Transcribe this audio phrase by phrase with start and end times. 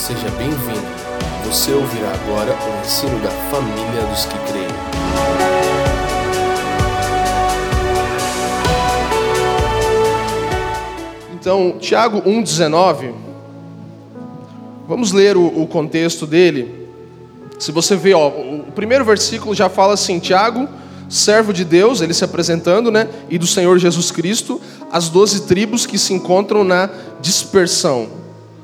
[0.00, 0.80] Seja bem-vindo.
[1.44, 4.66] Você ouvirá agora o ensino da família dos que creem.
[11.34, 13.12] Então, Tiago 1,19,
[14.88, 16.88] vamos ler o, o contexto dele.
[17.58, 20.66] Se você vê, ó, o primeiro versículo já fala assim: Tiago,
[21.10, 23.06] servo de Deus, ele se apresentando, né?
[23.28, 24.58] E do Senhor Jesus Cristo,
[24.90, 26.88] as doze tribos que se encontram na
[27.20, 28.08] dispersão.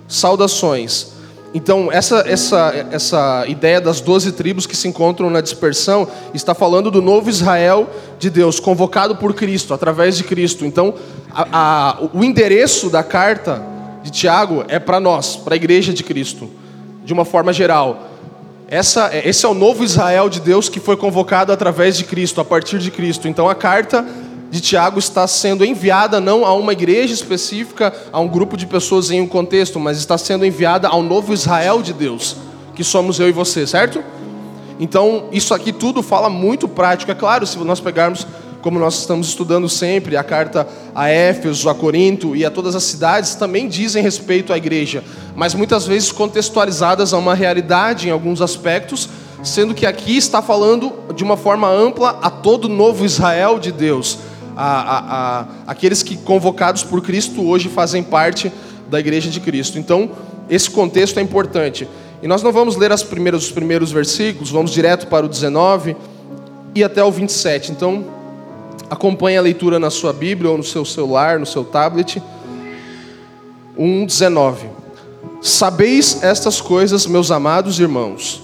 [0.08, 1.14] Saudações.
[1.56, 6.90] Então, essa, essa, essa ideia das doze tribos que se encontram na dispersão está falando
[6.90, 7.88] do novo Israel
[8.18, 10.66] de Deus, convocado por Cristo, através de Cristo.
[10.66, 10.92] Então,
[11.32, 13.62] a, a, o endereço da carta
[14.02, 16.46] de Tiago é para nós, para a igreja de Cristo,
[17.02, 18.06] de uma forma geral.
[18.68, 22.44] Essa, esse é o novo Israel de Deus que foi convocado através de Cristo, a
[22.44, 23.28] partir de Cristo.
[23.28, 24.04] Então, a carta
[24.50, 29.10] de Tiago está sendo enviada não a uma igreja específica, a um grupo de pessoas
[29.10, 32.36] em um contexto, mas está sendo enviada ao novo Israel de Deus,
[32.74, 34.02] que somos eu e você, certo?
[34.78, 37.10] Então, isso aqui tudo fala muito prático.
[37.10, 38.26] É claro, se nós pegarmos,
[38.60, 42.84] como nós estamos estudando sempre, a carta a Éfeso, a Corinto e a todas as
[42.84, 45.02] cidades, também dizem respeito à igreja,
[45.34, 49.08] mas muitas vezes contextualizadas a uma realidade em alguns aspectos,
[49.42, 54.18] sendo que aqui está falando de uma forma ampla a todo novo Israel de Deus
[54.56, 58.50] a, a, aqueles que convocados por Cristo hoje fazem parte
[58.88, 59.78] da igreja de Cristo.
[59.78, 60.10] Então,
[60.48, 61.86] esse contexto é importante.
[62.22, 65.94] E nós não vamos ler as primeiras, os primeiros versículos, vamos direto para o 19
[66.74, 67.72] e até o 27.
[67.72, 68.04] Então,
[68.88, 72.22] acompanhe a leitura na sua Bíblia ou no seu celular, no seu tablet.
[73.76, 74.68] 1:19.
[75.42, 78.42] Sabeis estas coisas, meus amados irmãos.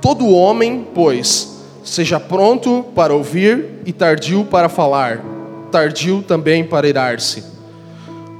[0.00, 5.35] Todo homem, pois, seja pronto para ouvir e tardio para falar
[5.76, 7.44] tardio também para irar-se.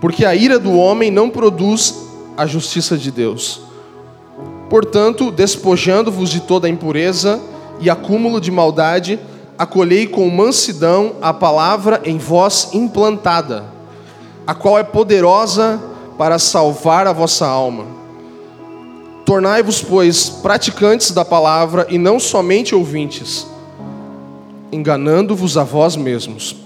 [0.00, 1.94] Porque a ira do homem não produz
[2.34, 3.60] a justiça de Deus.
[4.70, 7.38] Portanto, despojando-vos de toda a impureza
[7.78, 9.20] e acúmulo de maldade,
[9.58, 13.64] acolhei com mansidão a palavra em vós implantada,
[14.46, 15.78] a qual é poderosa
[16.16, 17.84] para salvar a vossa alma.
[19.26, 23.46] Tornai-vos, pois, praticantes da palavra e não somente ouvintes,
[24.72, 26.65] enganando-vos a vós mesmos.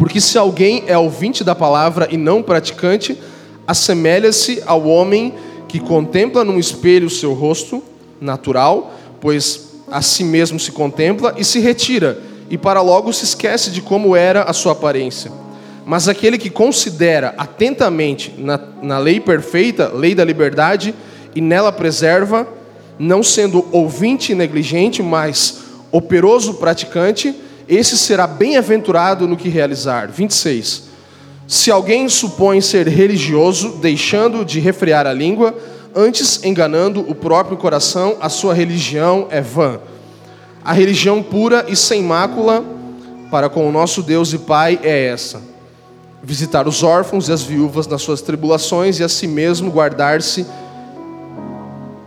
[0.00, 3.18] Porque se alguém é ouvinte da palavra e não praticante,
[3.66, 5.34] assemelha-se ao homem
[5.68, 7.82] que contempla num espelho o seu rosto
[8.18, 12.18] natural, pois a si mesmo se contempla e se retira,
[12.48, 15.30] e para logo se esquece de como era a sua aparência.
[15.84, 20.94] Mas aquele que considera atentamente na, na lei perfeita, lei da liberdade,
[21.34, 22.48] e nela preserva,
[22.98, 25.60] não sendo ouvinte negligente, mas
[25.92, 27.34] operoso praticante,
[27.70, 30.10] esse será bem-aventurado no que realizar.
[30.10, 30.90] 26.
[31.46, 35.54] Se alguém supõe ser religioso, deixando de refrear a língua,
[35.94, 39.78] antes enganando o próprio coração, a sua religião é vã.
[40.64, 42.64] A religião pura e sem mácula
[43.30, 45.40] para com o nosso Deus e Pai é essa:
[46.22, 50.44] visitar os órfãos e as viúvas nas suas tribulações e a si mesmo guardar-se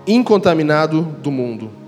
[0.06, 1.83] incontaminado do mundo.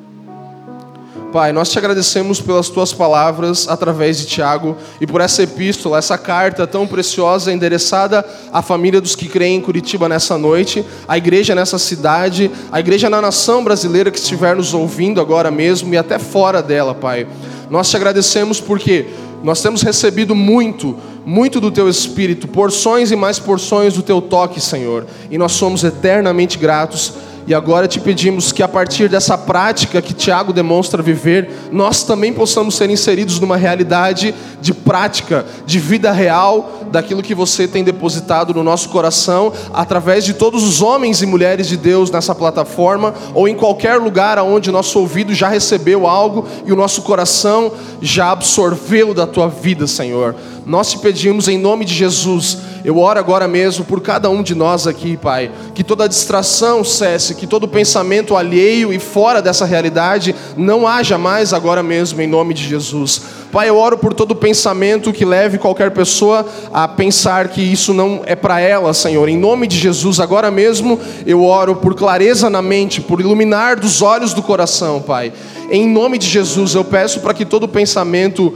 [1.36, 6.18] Pai, nós te agradecemos pelas tuas palavras através de Tiago e por essa epístola, essa
[6.18, 11.54] carta tão preciosa endereçada à família dos que creem em Curitiba nessa noite, à igreja
[11.54, 16.18] nessa cidade, à igreja na nação brasileira que estiver nos ouvindo agora mesmo e até
[16.18, 17.28] fora dela, Pai.
[17.70, 19.08] Nós te agradecemos porque
[19.44, 24.62] nós temos recebido muito, muito do teu espírito, porções e mais porções do teu toque,
[24.62, 27.14] Senhor, e nós somos eternamente gratos
[27.48, 32.34] e agora te pedimos que a partir dessa prática que Tiago demonstra viver, nós também
[32.34, 38.54] possamos ser inseridos numa realidade de prática, de vida real, daquilo que você tem depositado
[38.54, 43.48] no nosso coração, através de todos os homens e mulheres de Deus nessa plataforma, ou
[43.48, 49.14] em qualquer lugar onde nosso ouvido já recebeu algo e o nosso coração já absorveu
[49.14, 50.36] da tua vida, Senhor.
[50.66, 54.54] Nós te pedimos em nome de Jesus, eu oro agora mesmo por cada um de
[54.54, 60.36] nós aqui, Pai, que toda distração cesse, que todo pensamento alheio e fora dessa realidade
[60.56, 63.24] não haja mais agora mesmo, em nome de Jesus.
[63.52, 68.22] Pai, eu oro por todo pensamento que leve qualquer pessoa a pensar que isso não
[68.26, 69.28] é para ela, Senhor.
[69.30, 74.04] Em nome de Jesus, agora mesmo eu oro por clareza na mente, por iluminar dos
[74.04, 75.34] olhos do coração, Pai.
[75.72, 78.54] Em nome de Jesus, eu peço para que todo pensamento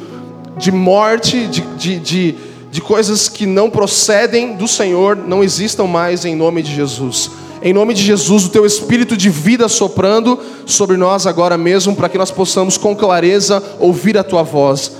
[0.55, 2.35] de morte, de, de, de,
[2.71, 7.31] de coisas que não procedem do Senhor, não existam mais em nome de Jesus.
[7.61, 12.07] Em nome de Jesus, o teu espírito de vida soprando sobre nós agora mesmo, para
[12.07, 14.93] que nós possamos com clareza ouvir a tua voz.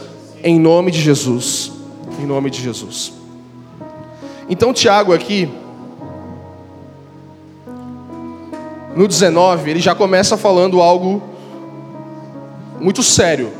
[0.43, 1.71] Em nome de Jesus.
[2.21, 3.13] Em nome de Jesus.
[4.49, 5.47] Então, Tiago aqui,
[8.95, 11.21] no 19, ele já começa falando algo
[12.79, 13.58] muito sério.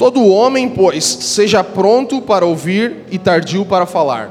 [0.00, 4.30] Todo homem, pois, seja pronto para ouvir e tardio para falar.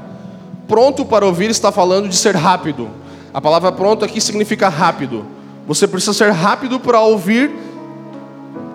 [0.67, 2.89] Pronto para ouvir está falando de ser rápido.
[3.31, 5.27] A palavra pronto aqui significa rápido.
[5.67, 7.51] Você precisa ser rápido para ouvir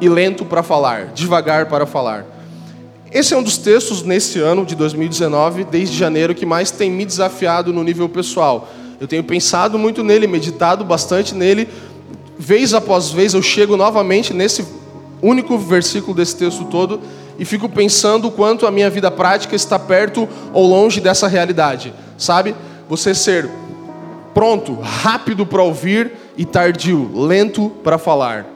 [0.01, 2.25] e lento para falar, devagar para falar.
[3.11, 7.05] Esse é um dos textos nesse ano de 2019, desde janeiro, que mais tem me
[7.05, 8.69] desafiado no nível pessoal.
[9.01, 11.69] Eu tenho pensado muito nele, meditado bastante nele.
[12.39, 14.84] Vez após vez eu chego novamente nesse
[15.23, 17.01] único versículo desse texto todo
[17.39, 21.93] e fico pensando o quanto a minha vida prática está perto ou longe dessa realidade,
[22.17, 22.55] sabe?
[22.89, 23.49] Você ser
[24.33, 28.47] pronto, rápido para ouvir e tardio, lento para falar.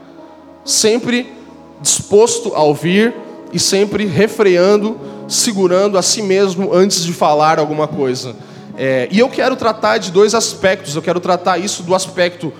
[0.65, 1.33] Sempre
[1.81, 3.15] disposto a ouvir
[3.53, 8.35] e sempre refreando, segurando a si mesmo antes de falar alguma coisa.
[8.77, 10.95] É, e eu quero tratar de dois aspectos.
[10.95, 12.53] Eu quero tratar isso do aspecto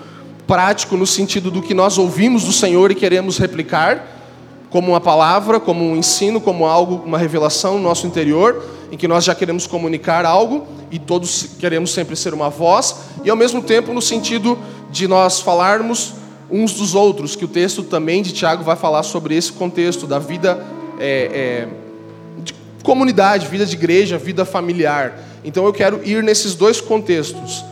[0.49, 4.03] prático no sentido do que nós ouvimos do Senhor e queremos replicar,
[4.71, 9.07] como uma palavra, como um ensino, como algo, uma revelação no nosso interior, em que
[9.07, 13.61] nós já queremos comunicar algo e todos queremos sempre ser uma voz, e ao mesmo
[13.61, 14.57] tempo no sentido
[14.89, 16.15] de nós falarmos
[16.49, 20.17] uns dos outros, que o texto também de Tiago vai falar sobre esse contexto da
[20.17, 20.65] vida
[20.99, 21.67] é, é,
[22.41, 25.13] de comunidade, vida de igreja, vida familiar.
[25.45, 27.63] Então eu quero ir nesses dois contextos.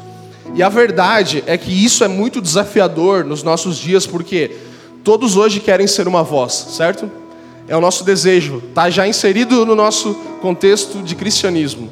[0.58, 4.58] E a verdade é que isso é muito desafiador nos nossos dias, porque
[5.04, 7.08] todos hoje querem ser uma voz, certo?
[7.68, 11.92] É o nosso desejo, está já inserido no nosso contexto de cristianismo.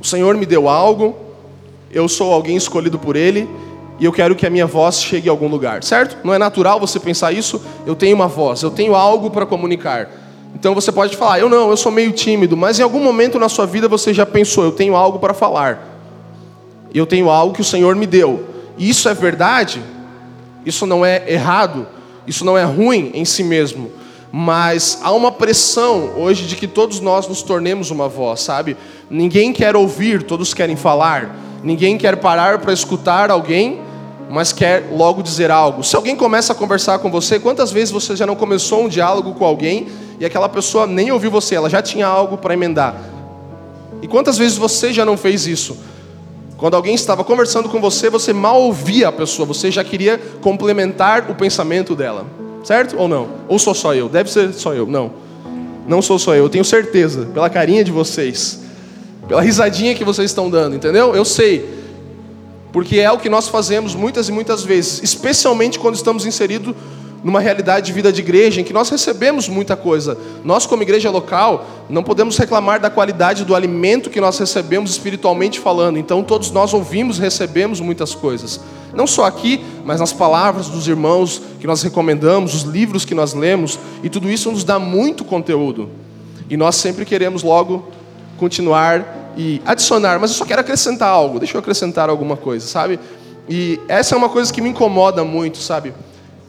[0.00, 1.14] O Senhor me deu algo,
[1.92, 3.46] eu sou alguém escolhido por Ele,
[4.00, 6.16] e eu quero que a minha voz chegue a algum lugar, certo?
[6.24, 7.60] Não é natural você pensar isso?
[7.84, 10.08] Eu tenho uma voz, eu tenho algo para comunicar.
[10.54, 13.50] Então você pode falar, eu não, eu sou meio tímido, mas em algum momento na
[13.50, 15.95] sua vida você já pensou, eu tenho algo para falar
[16.94, 18.44] eu tenho algo que o Senhor me deu.
[18.78, 19.82] E isso é verdade,
[20.64, 21.86] isso não é errado,
[22.26, 23.90] isso não é ruim em si mesmo.
[24.32, 28.76] Mas há uma pressão hoje de que todos nós nos tornemos uma voz, sabe?
[29.08, 31.36] Ninguém quer ouvir, todos querem falar.
[31.62, 33.80] Ninguém quer parar para escutar alguém,
[34.28, 35.82] mas quer logo dizer algo.
[35.82, 39.34] Se alguém começa a conversar com você, quantas vezes você já não começou um diálogo
[39.34, 39.86] com alguém
[40.18, 42.96] e aquela pessoa nem ouviu você, ela já tinha algo para emendar?
[44.02, 45.76] E quantas vezes você já não fez isso?
[46.56, 51.30] Quando alguém estava conversando com você, você mal ouvia a pessoa, você já queria complementar
[51.30, 52.26] o pensamento dela.
[52.64, 53.28] Certo ou não?
[53.46, 54.08] Ou sou só eu?
[54.08, 54.86] Deve ser só eu.
[54.86, 55.12] Não.
[55.86, 58.60] Não sou só eu, eu tenho certeza, pela carinha de vocês,
[59.28, 61.14] pela risadinha que vocês estão dando, entendeu?
[61.14, 61.76] Eu sei.
[62.72, 66.74] Porque é o que nós fazemos muitas e muitas vezes, especialmente quando estamos inseridos
[67.26, 70.16] numa realidade de vida de igreja em que nós recebemos muita coisa.
[70.44, 75.58] Nós, como igreja local, não podemos reclamar da qualidade do alimento que nós recebemos espiritualmente
[75.58, 75.98] falando.
[75.98, 78.60] Então, todos nós ouvimos, recebemos muitas coisas.
[78.94, 83.34] Não só aqui, mas nas palavras dos irmãos que nós recomendamos, os livros que nós
[83.34, 85.90] lemos, e tudo isso nos dá muito conteúdo.
[86.48, 87.88] E nós sempre queremos logo
[88.38, 91.40] continuar e adicionar, mas eu só quero acrescentar algo.
[91.40, 93.00] Deixa eu acrescentar alguma coisa, sabe?
[93.48, 95.92] E essa é uma coisa que me incomoda muito, sabe?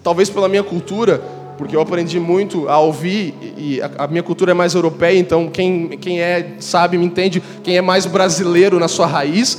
[0.07, 1.21] Talvez pela minha cultura,
[1.57, 5.89] porque eu aprendi muito a ouvir e a, minha cultura é mais europeia, então quem,
[5.99, 9.57] quem é, sabe, me entende, quem é mais brasileiro na sua raiz,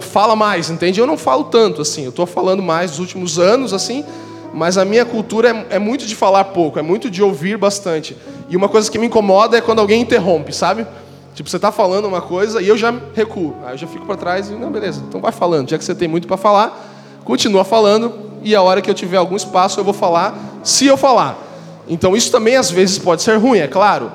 [0.00, 1.00] fala mais, entende?
[1.00, 4.04] Eu não falo tanto assim, eu estou falando mais nos últimos anos, assim,
[4.54, 8.16] mas a minha cultura é, é, muito de falar pouco, é muito de ouvir bastante.
[8.48, 10.86] E uma coisa que me incomoda é quando alguém interrompe, sabe?
[11.34, 14.16] Tipo, você está falando uma coisa e eu já recuo, aí eu já fico para
[14.16, 16.94] trás e, não, beleza, então vai falando, já que você tem muito para falar,
[17.24, 20.96] continua falando, e a hora que eu tiver algum espaço eu vou falar, se eu
[20.96, 21.38] falar.
[21.88, 24.12] Então isso também às vezes pode ser ruim, é claro.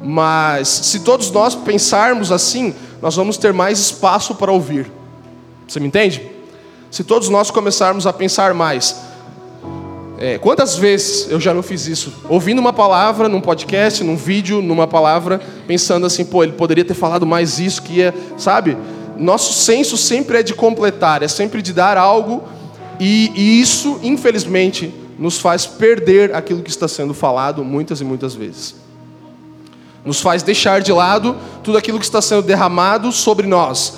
[0.00, 4.90] Mas se todos nós pensarmos assim, nós vamos ter mais espaço para ouvir.
[5.66, 6.30] Você me entende?
[6.90, 8.96] Se todos nós começarmos a pensar mais,
[10.18, 12.12] é, quantas vezes eu já não fiz isso?
[12.28, 16.94] Ouvindo uma palavra num podcast, num vídeo, numa palavra, pensando assim, pô, ele poderia ter
[16.94, 18.76] falado mais isso, que ia, sabe?
[19.16, 22.44] Nosso senso sempre é de completar, é sempre de dar algo
[23.04, 28.32] e, e isso, infelizmente, nos faz perder aquilo que está sendo falado muitas e muitas
[28.32, 28.76] vezes.
[30.04, 33.94] Nos faz deixar de lado tudo aquilo que está sendo derramado sobre nós,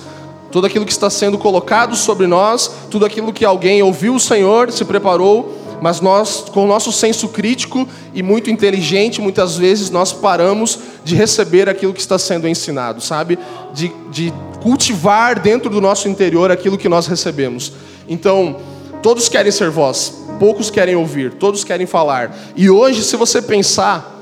[0.50, 4.72] tudo aquilo que está sendo colocado sobre nós, tudo aquilo que alguém ouviu o Senhor,
[4.72, 10.14] se preparou, mas nós, com o nosso senso crítico e muito inteligente, muitas vezes nós
[10.14, 13.38] paramos de receber aquilo que está sendo ensinado, sabe?
[13.74, 14.32] De, de
[14.62, 17.70] cultivar dentro do nosso interior aquilo que nós recebemos.
[18.08, 18.56] Então,
[19.04, 22.34] Todos querem ser voz, poucos querem ouvir, todos querem falar.
[22.56, 24.18] E hoje, se você pensar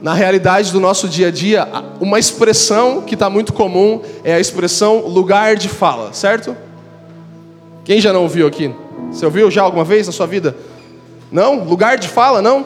[0.00, 1.66] na realidade do nosso dia a dia,
[2.00, 6.56] uma expressão que está muito comum é a expressão lugar de fala, certo?
[7.84, 8.72] Quem já não ouviu aqui?
[9.10, 10.56] Você ouviu já alguma vez na sua vida?
[11.32, 11.64] Não?
[11.64, 12.64] Lugar de fala, não?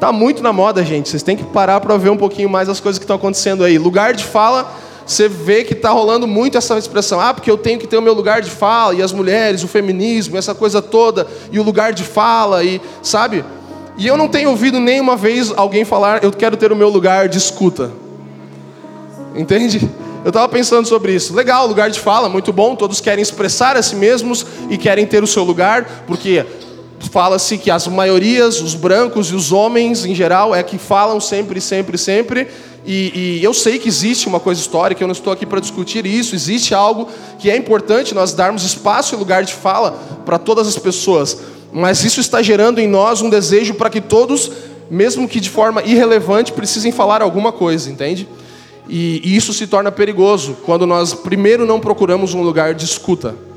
[0.00, 1.08] Tá muito na moda, gente.
[1.08, 3.78] Vocês têm que parar para ver um pouquinho mais as coisas que estão acontecendo aí.
[3.78, 4.68] Lugar de fala,
[5.10, 7.20] você vê que está rolando muito essa expressão.
[7.20, 9.68] Ah, porque eu tenho que ter o meu lugar de fala, e as mulheres, o
[9.68, 13.44] feminismo, essa coisa toda, e o lugar de fala, e sabe?
[13.98, 17.28] E eu não tenho ouvido nenhuma vez alguém falar, eu quero ter o meu lugar
[17.28, 17.90] de escuta.
[19.34, 19.90] Entende?
[20.24, 21.34] Eu estava pensando sobre isso.
[21.34, 22.76] Legal, lugar de fala, muito bom.
[22.76, 26.46] Todos querem expressar a si mesmos e querem ter o seu lugar, porque
[27.08, 31.60] fala-se que as maiorias, os brancos e os homens em geral, é que falam sempre,
[31.60, 32.48] sempre, sempre.
[32.86, 36.06] E, e eu sei que existe uma coisa histórica, eu não estou aqui para discutir
[36.06, 36.34] isso.
[36.34, 39.92] Existe algo que é importante nós darmos espaço e lugar de fala
[40.24, 41.38] para todas as pessoas.
[41.72, 44.50] Mas isso está gerando em nós um desejo para que todos,
[44.90, 48.28] mesmo que de forma irrelevante, precisem falar alguma coisa, entende?
[48.88, 53.49] E, e isso se torna perigoso quando nós primeiro não procuramos um lugar de escuta.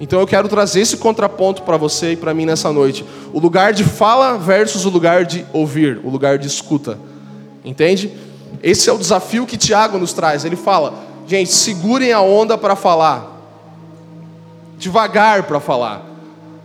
[0.00, 3.04] Então eu quero trazer esse contraponto para você e para mim nessa noite.
[3.32, 6.98] O lugar de fala versus o lugar de ouvir, o lugar de escuta.
[7.64, 8.12] Entende?
[8.62, 10.44] Esse é o desafio que Tiago nos traz.
[10.44, 10.94] Ele fala:
[11.26, 13.40] gente, segurem a onda para falar,
[14.78, 16.06] devagar para falar.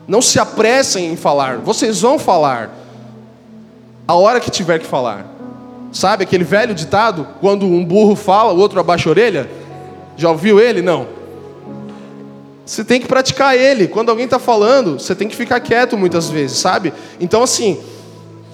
[0.07, 1.57] Não se apressem em falar.
[1.57, 2.69] Vocês vão falar
[4.07, 5.25] a hora que tiver que falar.
[5.91, 7.27] Sabe aquele velho ditado?
[7.39, 9.49] Quando um burro fala, o outro abaixa a orelha?
[10.17, 10.81] Já ouviu ele?
[10.81, 11.22] Não.
[12.65, 13.87] Você tem que praticar ele.
[13.87, 16.93] Quando alguém está falando, você tem que ficar quieto muitas vezes, sabe?
[17.19, 17.77] Então, assim,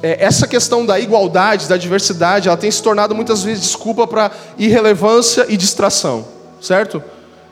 [0.02, 4.32] é, essa questão da igualdade, da diversidade, ela tem se tornado muitas vezes desculpa para
[4.58, 6.26] irrelevância e distração,
[6.60, 7.04] certo?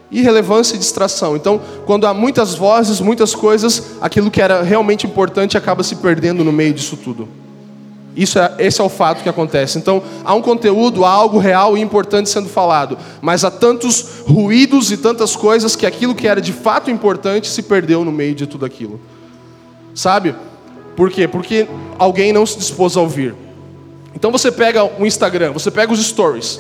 [0.10, 1.36] Irrelevância e distração.
[1.36, 6.44] Então, quando há muitas vozes, muitas coisas, aquilo que era realmente importante acaba se perdendo
[6.44, 7.28] no meio disso tudo.
[8.18, 9.78] Isso é, esse é o fato que acontece.
[9.78, 14.92] Então, há um conteúdo, há algo real e importante sendo falado, mas há tantos ruídos
[14.92, 18.48] e tantas coisas que aquilo que era de fato importante se perdeu no meio de
[18.48, 19.00] tudo aquilo.
[19.94, 20.36] Sabe?
[20.96, 21.28] Por quê?
[21.28, 21.68] Porque
[22.00, 23.36] alguém não se dispôs a ouvir.
[24.16, 26.60] Então você pega o Instagram, você pega os stories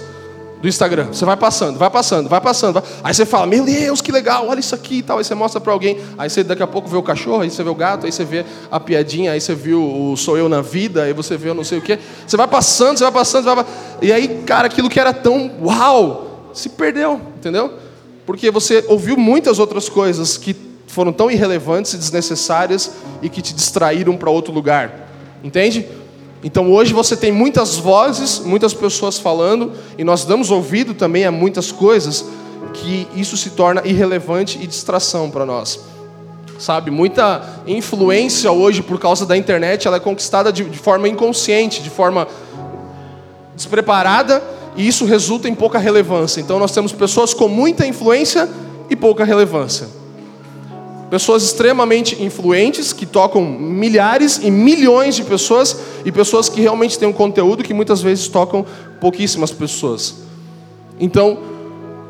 [0.61, 1.07] do Instagram.
[1.07, 2.73] Você vai passando, vai passando, vai passando.
[2.73, 2.83] Vai...
[3.03, 5.19] Aí você fala, meu Deus, que legal, olha isso aqui e tal.
[5.19, 5.97] Aí você mostra para alguém.
[6.17, 8.25] Aí você daqui a pouco vê o cachorro, aí você vê o gato, aí você
[8.25, 11.53] vê a piadinha, aí você viu o Sou Eu na Vida, aí você vê o
[11.53, 11.99] não sei o quê.
[12.25, 13.65] Você vai passando, você vai passando, você vai...
[14.01, 17.73] E aí, cara, aquilo que era tão uau, se perdeu, entendeu?
[18.25, 20.55] Porque você ouviu muitas outras coisas que
[20.87, 25.07] foram tão irrelevantes e desnecessárias e que te distraíram para outro lugar.
[25.43, 25.87] Entende?
[26.43, 31.31] Então hoje você tem muitas vozes, muitas pessoas falando, e nós damos ouvido também a
[31.31, 32.25] muitas coisas
[32.73, 35.79] que isso se torna irrelevante e distração para nós.
[36.59, 41.83] Sabe, muita influência hoje por causa da internet, ela é conquistada de, de forma inconsciente,
[41.83, 42.27] de forma
[43.55, 44.43] despreparada,
[44.75, 46.39] e isso resulta em pouca relevância.
[46.39, 48.47] Então nós temos pessoas com muita influência
[48.89, 49.87] e pouca relevância.
[51.09, 57.07] Pessoas extremamente influentes que tocam milhares e milhões de pessoas e pessoas que realmente têm
[57.07, 58.65] um conteúdo que muitas vezes tocam
[58.99, 60.15] pouquíssimas pessoas.
[60.99, 61.37] Então,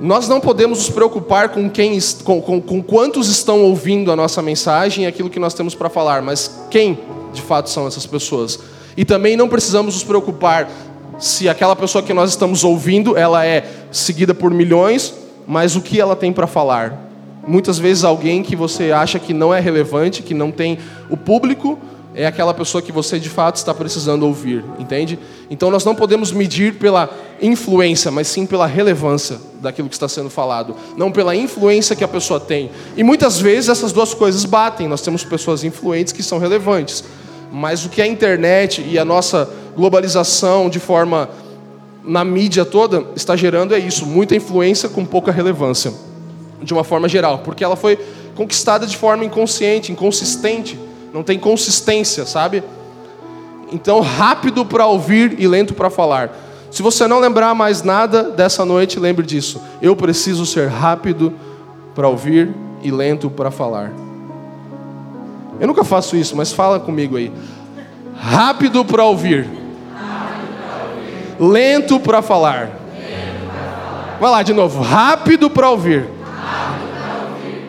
[0.01, 4.41] nós não podemos nos preocupar com quem, com, com, com quantos estão ouvindo a nossa
[4.41, 6.97] mensagem e aquilo que nós temos para falar, mas quem
[7.33, 8.59] de fato são essas pessoas.
[8.95, 10.71] E também não precisamos nos preocupar
[11.19, 15.13] se aquela pessoa que nós estamos ouvindo ela é seguida por milhões,
[15.45, 17.06] mas o que ela tem para falar
[17.47, 20.77] Muitas vezes alguém que você acha que não é relevante, que não tem
[21.09, 21.79] o público,
[22.13, 25.17] é aquela pessoa que você de fato está precisando ouvir, entende?
[25.49, 27.09] Então nós não podemos medir pela
[27.41, 32.07] influência, mas sim pela relevância daquilo que está sendo falado, não pela influência que a
[32.07, 32.71] pessoa tem.
[32.97, 34.87] E muitas vezes essas duas coisas batem.
[34.87, 37.03] Nós temos pessoas influentes que são relevantes,
[37.51, 41.29] mas o que a internet e a nossa globalização de forma
[42.03, 45.93] na mídia toda está gerando é isso, muita influência com pouca relevância
[46.61, 47.97] de uma forma geral, porque ela foi
[48.35, 50.79] conquistada de forma inconsciente, inconsistente,
[51.13, 52.63] não tem consistência, sabe?
[53.71, 56.31] Então, rápido para ouvir e lento para falar.
[56.71, 59.61] Se você não lembrar mais nada dessa noite, lembre disso.
[59.81, 61.33] Eu preciso ser rápido
[61.95, 63.91] para ouvir e lento para falar.
[65.59, 67.31] Eu nunca faço isso, mas fala comigo aí.
[68.15, 69.49] Rápido para ouvir.
[71.39, 72.69] Lento para falar.
[74.19, 74.81] Vai lá de novo.
[74.81, 76.16] Rápido para ouvir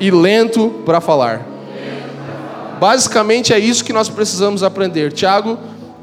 [0.00, 1.46] e lento para falar.
[2.80, 5.12] Basicamente é isso que nós precisamos aprender.
[5.12, 5.58] Tiago,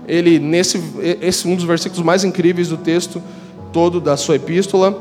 [0.08, 0.82] ele nesse
[1.22, 3.22] esse um dos versículos mais incríveis do texto
[3.72, 4.98] todo da sua epístola,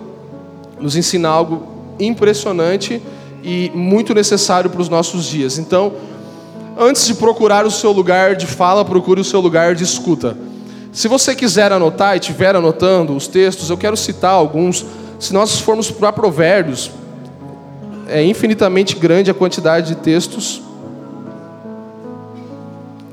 [0.81, 1.69] nos ensina algo
[2.01, 3.01] impressionante
[3.43, 5.59] e muito necessário para os nossos dias.
[5.59, 5.93] Então,
[6.77, 10.37] antes de procurar o seu lugar de fala, procure o seu lugar de escuta.
[10.93, 14.85] Se você quiser anotar e estiver anotando os textos, eu quero citar alguns.
[15.21, 16.91] Se nós formos para Provérbios,
[18.09, 20.63] é infinitamente grande a quantidade de textos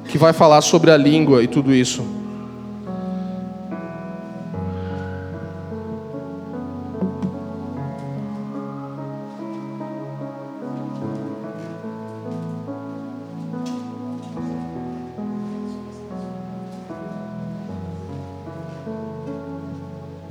[0.07, 2.03] que vai falar sobre a língua e tudo isso.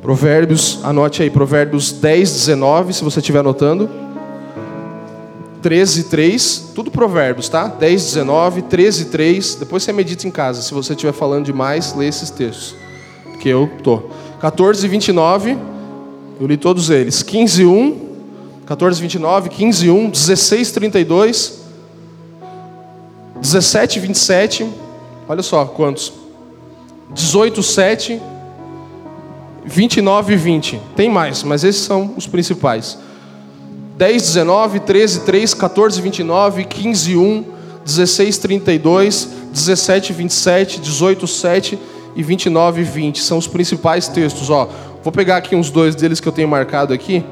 [0.02, 4.09] Provérbios, anote aí, Provérbios 10, 19, se você estiver anotando.
[5.62, 7.66] 13, 3, tudo provérbios, tá?
[7.66, 9.54] 10, 19, 13, 3.
[9.56, 10.62] Depois você medita em casa.
[10.62, 12.74] Se você estiver falando demais, lê esses textos.
[13.40, 14.02] Que eu tô.
[14.40, 15.56] 14, 29,
[16.40, 17.22] eu li todos eles.
[17.22, 18.08] 15, 1,
[18.64, 21.60] 14, 29, 15, 1, 16, 32,
[23.40, 24.66] 17, 27.
[25.28, 26.12] Olha só quantos.
[27.12, 28.22] 18, 7.
[29.64, 30.80] 29 e 20.
[30.96, 32.98] Tem mais, mas esses são os principais.
[34.00, 37.44] 10, 19, 13, 3, 14, 29, 15, 1,
[37.84, 41.78] 16, 32, 17, 27, 18, 7
[42.16, 43.20] e 29 e 20.
[43.20, 44.48] São os principais textos.
[44.48, 44.70] Ó,
[45.04, 47.22] vou pegar aqui uns dois deles que eu tenho marcado aqui,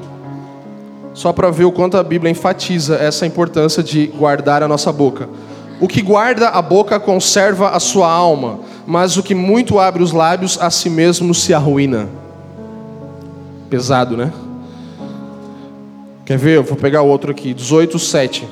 [1.15, 5.27] só para ver o quanto a Bíblia enfatiza essa importância de guardar a nossa boca.
[5.81, 10.11] O que guarda a boca conserva a sua alma, mas o que muito abre os
[10.11, 12.07] lábios a si mesmo se arruína.
[13.71, 14.31] Pesado, né?
[16.29, 16.57] Quer ver?
[16.57, 18.47] Eu vou pegar outro aqui, 18, 7.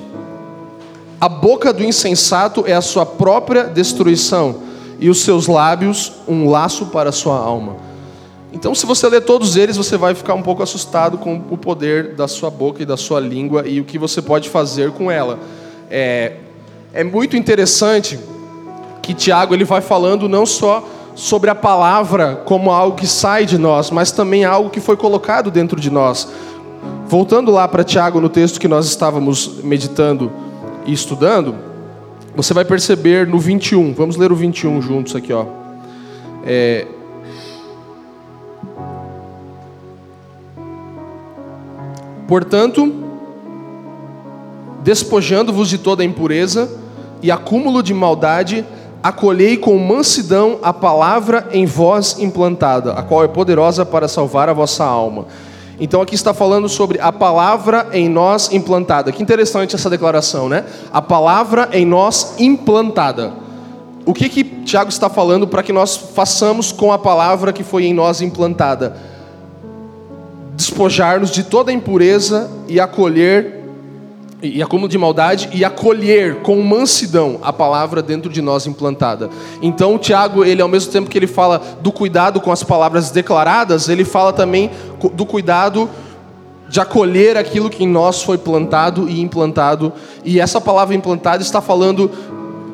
[1.22, 4.64] A boca do insensato é a sua própria destruição,
[5.00, 7.76] e os seus lábios um laço para a sua alma.
[8.52, 12.16] Então, se você ler todos eles, você vai ficar um pouco assustado com o poder
[12.16, 15.38] da sua boca e da sua língua e o que você pode fazer com ela.
[15.88, 16.34] É,
[16.92, 18.18] é muito interessante
[19.04, 23.60] que Tiago ele vai falando não só sobre a palavra como algo que sai de
[23.60, 26.28] nós, mas também algo que foi colocado dentro de nós.
[27.08, 30.32] Voltando lá para Tiago, no texto que nós estávamos meditando
[30.86, 31.56] e estudando,
[32.36, 35.46] você vai perceber no 21, vamos ler o 21 juntos aqui, ó.
[36.46, 36.86] É...
[42.28, 42.94] Portanto,
[44.84, 46.70] despojando-vos de toda impureza
[47.22, 48.66] e acúmulo de maldade,
[49.02, 54.54] acolhei com mansidão a palavra em vós implantada, a qual é poderosa para salvar a
[54.54, 55.26] vossa alma.
[55.80, 59.12] Então aqui está falando sobre a palavra em nós implantada.
[59.12, 60.66] Que interessante essa declaração, né?
[60.92, 63.34] A palavra em nós implantada.
[64.06, 67.86] O que que Tiago está falando para que nós façamos com a palavra que foi
[67.86, 68.96] em nós implantada?
[70.56, 73.57] Despojar-nos de toda impureza e acolher
[74.42, 79.30] e acúmulo de maldade e acolher com mansidão a palavra dentro de nós implantada.
[79.62, 83.90] Então, Tiago, ele ao mesmo tempo que ele fala do cuidado com as palavras declaradas,
[83.90, 84.70] ele fala também
[85.14, 85.90] do cuidado
[86.70, 89.92] de acolher aquilo que em nós foi plantado e implantado.
[90.24, 92.12] E essa palavra implantada está falando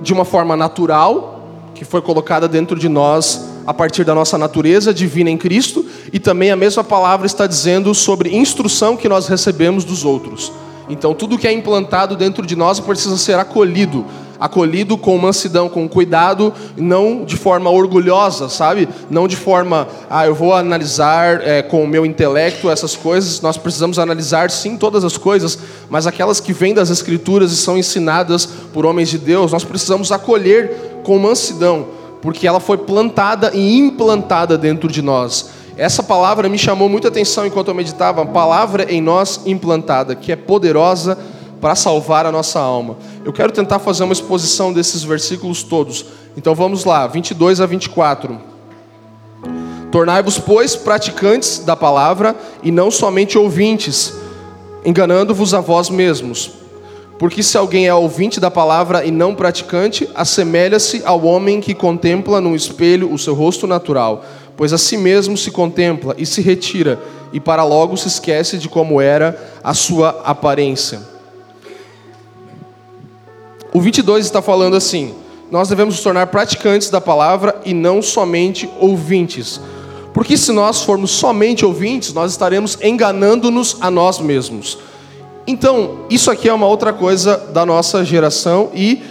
[0.02, 4.94] de uma forma natural, que foi colocada dentro de nós a partir da nossa natureza
[4.94, 9.86] divina em Cristo, e também a mesma palavra está dizendo sobre instrução que nós recebemos
[9.86, 10.52] dos outros.
[10.90, 14.06] Então, tudo que é implantado dentro de nós precisa ser acolhido,
[14.40, 18.90] acolhido com mansidão, com cuidado, não de forma orgulhosa, sabe?
[19.10, 23.40] Não de forma, ah, eu vou analisar é, com o meu intelecto essas coisas.
[23.40, 25.58] Nós precisamos analisar, sim, todas as coisas,
[25.90, 30.12] mas aquelas que vêm das Escrituras e são ensinadas por homens de Deus, nós precisamos
[30.12, 31.88] acolher com mansidão,
[32.22, 35.53] porque ela foi plantada e implantada dentro de nós.
[35.76, 40.36] Essa palavra me chamou muita atenção enquanto eu meditava, palavra em nós implantada, que é
[40.36, 41.18] poderosa
[41.60, 42.98] para salvar a nossa alma.
[43.26, 46.06] Eu quero tentar fazer uma exposição desses versículos todos.
[46.38, 48.40] Então vamos lá, 22 a 24.
[49.92, 54.14] Tornai-vos, pois, praticantes da palavra e não somente ouvintes,
[54.86, 56.52] enganando-vos a vós mesmos.
[57.18, 62.42] Porque se alguém é ouvinte da palavra e não praticante, assemelha-se ao homem que contempla
[62.42, 64.24] no espelho o seu rosto natural
[64.56, 67.00] pois a si mesmo se contempla e se retira,
[67.32, 71.02] e para logo se esquece de como era a sua aparência.
[73.74, 75.16] O 22 está falando assim:
[75.50, 79.60] nós devemos nos tornar praticantes da palavra e não somente ouvintes.
[80.14, 84.78] Porque se nós formos somente ouvintes, nós estaremos enganando-nos a nós mesmos.
[85.48, 89.02] Então, isso aqui é uma outra coisa da nossa geração e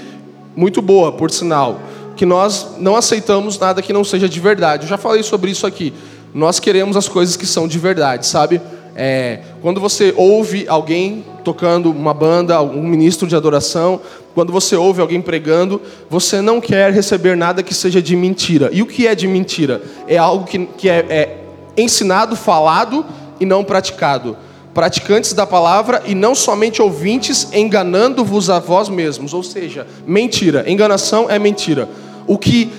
[0.54, 1.80] muito boa, por sinal
[2.22, 4.84] que nós não aceitamos nada que não seja de verdade.
[4.84, 5.92] Eu já falei sobre isso aqui.
[6.32, 8.60] Nós queremos as coisas que são de verdade, sabe?
[8.94, 14.00] É, quando você ouve alguém tocando uma banda, um ministro de adoração,
[14.36, 18.70] quando você ouve alguém pregando, você não quer receber nada que seja de mentira.
[18.72, 19.82] E o que é de mentira?
[20.06, 21.38] É algo que, que é, é
[21.76, 23.04] ensinado, falado
[23.40, 24.36] e não praticado.
[24.72, 29.34] praticantes da palavra e não somente ouvintes, enganando-vos a vós mesmos.
[29.34, 30.70] Ou seja, mentira.
[30.70, 31.88] Enganação é mentira.
[32.26, 32.72] O que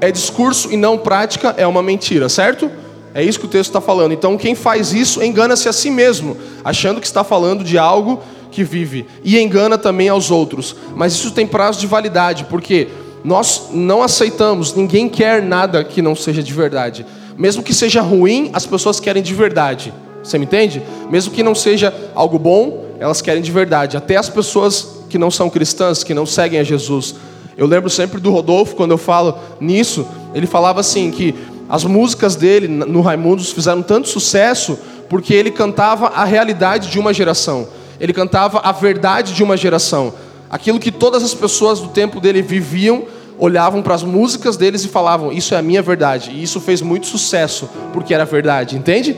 [0.00, 2.70] é discurso e não prática é uma mentira, certo?
[3.14, 4.12] É isso que o texto está falando.
[4.12, 8.62] Então, quem faz isso engana-se a si mesmo, achando que está falando de algo que
[8.62, 10.76] vive, e engana também aos outros.
[10.94, 12.88] Mas isso tem prazo de validade, porque
[13.24, 17.04] nós não aceitamos, ninguém quer nada que não seja de verdade.
[17.36, 19.92] Mesmo que seja ruim, as pessoas querem de verdade.
[20.22, 20.82] Você me entende?
[21.10, 23.96] Mesmo que não seja algo bom, elas querem de verdade.
[23.96, 27.14] Até as pessoas que não são cristãs, que não seguem a Jesus.
[27.56, 31.34] Eu lembro sempre do Rodolfo, quando eu falo nisso, ele falava assim: que
[31.68, 37.14] as músicas dele no Raimundos fizeram tanto sucesso porque ele cantava a realidade de uma
[37.14, 37.66] geração.
[37.98, 40.12] Ele cantava a verdade de uma geração.
[40.50, 43.04] Aquilo que todas as pessoas do tempo dele viviam,
[43.38, 46.30] olhavam para as músicas deles e falavam: Isso é a minha verdade.
[46.30, 49.16] E isso fez muito sucesso, porque era verdade, entende?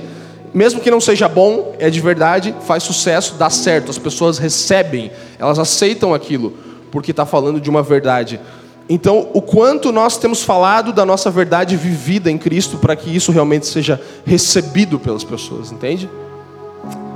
[0.54, 3.90] Mesmo que não seja bom, é de verdade, faz sucesso, dá certo.
[3.90, 6.54] As pessoas recebem, elas aceitam aquilo,
[6.90, 8.40] porque está falando de uma verdade.
[8.88, 13.30] Então, o quanto nós temos falado da nossa verdade vivida em Cristo para que isso
[13.30, 16.08] realmente seja recebido pelas pessoas, entende?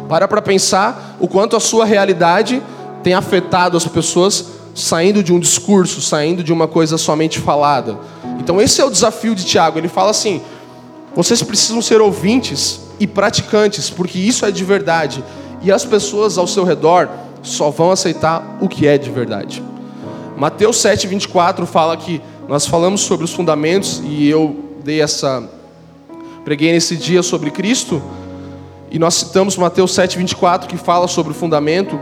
[0.06, 2.62] Para para pensar o quanto a sua realidade
[3.02, 7.98] tem afetado as pessoas saindo de um discurso, saindo de uma coisa somente falada.
[8.38, 9.78] Então, esse é o desafio de Tiago.
[9.78, 10.42] Ele fala assim:
[11.14, 15.24] vocês precisam ser ouvintes e praticantes, porque isso é de verdade.
[15.62, 17.08] E as pessoas ao seu redor
[17.42, 19.62] só vão aceitar o que é de verdade.
[20.36, 25.48] Mateus 7, 24 fala que nós falamos sobre os fundamentos e eu dei essa.
[26.44, 28.02] preguei nesse dia sobre Cristo.
[28.90, 31.98] E nós citamos Mateus 7, 24 que fala sobre o fundamento,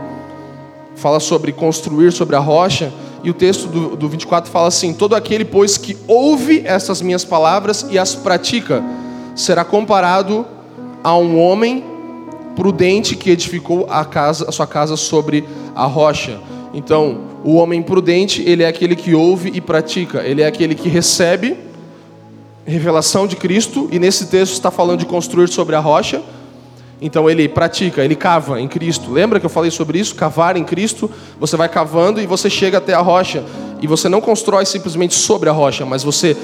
[0.95, 2.91] fala sobre construir sobre a rocha.
[3.23, 7.23] E o texto do, do 24 fala assim: Todo aquele, pois, que ouve essas minhas
[7.23, 8.83] palavras e as pratica,
[9.35, 10.45] será comparado
[11.03, 11.90] a um homem
[12.55, 15.43] prudente que edificou a, casa, a sua casa sobre
[15.75, 16.39] a rocha.
[16.73, 20.89] Então, o homem prudente, ele é aquele que ouve e pratica, ele é aquele que
[20.89, 21.57] recebe
[22.65, 26.21] revelação de Cristo, e nesse texto está falando de construir sobre a rocha.
[27.01, 29.11] Então ele pratica, ele cava em Cristo.
[29.11, 30.13] Lembra que eu falei sobre isso?
[30.13, 31.09] Cavar em Cristo.
[31.39, 33.43] Você vai cavando e você chega até a rocha.
[33.81, 36.37] E você não constrói simplesmente sobre a rocha, mas você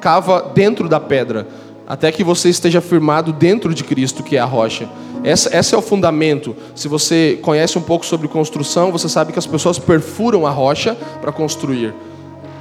[0.00, 1.46] cava dentro da pedra,
[1.86, 4.88] até que você esteja firmado dentro de Cristo, que é a rocha.
[5.24, 6.54] Essa, esse é o fundamento.
[6.74, 10.96] Se você conhece um pouco sobre construção, você sabe que as pessoas perfuram a rocha
[11.20, 11.94] para construir.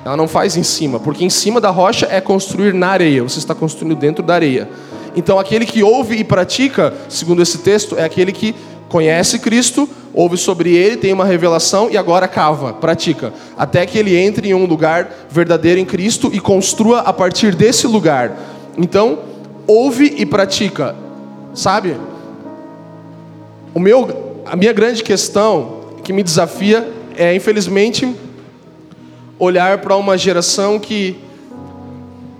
[0.06, 3.24] Ela não faz em cima, porque em cima da rocha é construir na areia.
[3.24, 4.70] Você está construindo dentro da areia.
[5.16, 8.56] Então, aquele que ouve e pratica, segundo esse texto, é aquele que
[8.88, 14.16] conhece Cristo, ouve sobre ele, tem uma revelação e agora cava, pratica, até que ele
[14.16, 18.38] entre em um lugar verdadeiro em Cristo e construa a partir desse lugar.
[18.78, 19.20] Então,
[19.66, 20.96] ouve e pratica,
[21.54, 21.96] sabe?
[23.74, 28.14] O meu, a minha grande questão que me desafia é, infelizmente,
[29.38, 31.18] olhar para uma geração que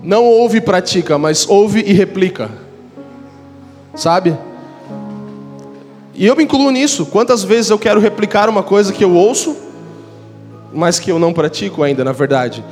[0.02, 2.50] não ouve e pratica, mas ouve e replica.
[3.94, 4.36] Sabe?
[6.14, 7.06] E eu me incluo nisso.
[7.06, 9.56] Quantas vezes eu quero replicar uma coisa que eu ouço,
[10.72, 12.64] mas que eu não pratico ainda, na verdade?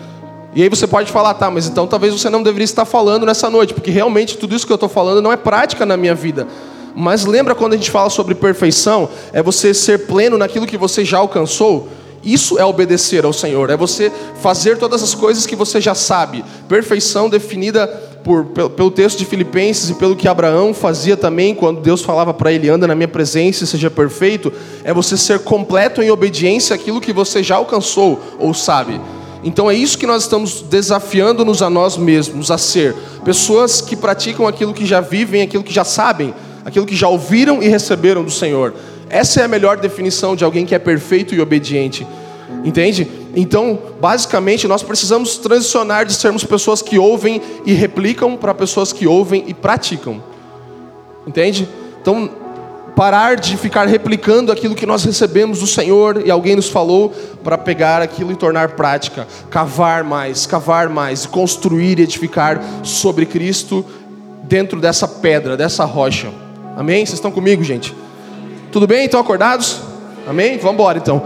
[0.55, 3.49] E aí você pode falar, tá, mas então talvez você não deveria estar falando nessa
[3.49, 6.47] noite, porque realmente tudo isso que eu estou falando não é prática na minha vida.
[6.95, 9.09] Mas lembra quando a gente fala sobre perfeição?
[9.33, 11.89] É você ser pleno naquilo que você já alcançou?
[12.23, 16.45] Isso é obedecer ao Senhor, é você fazer todas as coisas que você já sabe.
[16.69, 17.87] Perfeição definida
[18.23, 22.53] por, pelo texto de Filipenses e pelo que Abraão fazia também, quando Deus falava para
[22.53, 24.53] ele: anda na minha presença e seja perfeito,
[24.85, 29.01] é você ser completo em obediência àquilo que você já alcançou ou sabe.
[29.43, 34.47] Então é isso que nós estamos desafiando-nos a nós mesmos a ser pessoas que praticam
[34.47, 36.35] aquilo que já vivem, aquilo que já sabem
[36.71, 38.75] aquilo que já ouviram e receberam do Senhor.
[39.09, 42.07] Essa é a melhor definição de alguém que é perfeito e obediente.
[42.65, 43.09] Entende?
[43.35, 49.07] Então, basicamente, nós precisamos transicionar de sermos pessoas que ouvem e replicam para pessoas que
[49.07, 50.23] ouvem e praticam.
[51.27, 51.69] Entende?
[52.01, 52.31] Então,
[52.95, 57.57] parar de ficar replicando aquilo que nós recebemos do Senhor e alguém nos falou para
[57.57, 63.85] pegar aquilo e tornar prática, cavar mais, cavar mais, construir e edificar sobre Cristo
[64.43, 66.50] dentro dessa pedra, dessa rocha.
[66.77, 67.05] Amém?
[67.05, 67.95] Vocês estão comigo, gente?
[68.71, 69.05] Tudo bem?
[69.05, 69.81] Estão acordados?
[70.27, 70.57] Amém?
[70.59, 71.23] Vamos embora então.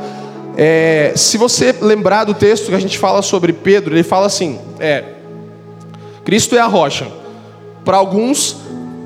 [0.56, 4.58] É, se você lembrar do texto que a gente fala sobre Pedro, ele fala assim:
[4.80, 5.04] é,
[6.24, 7.06] Cristo é a rocha.
[7.84, 8.56] Para alguns,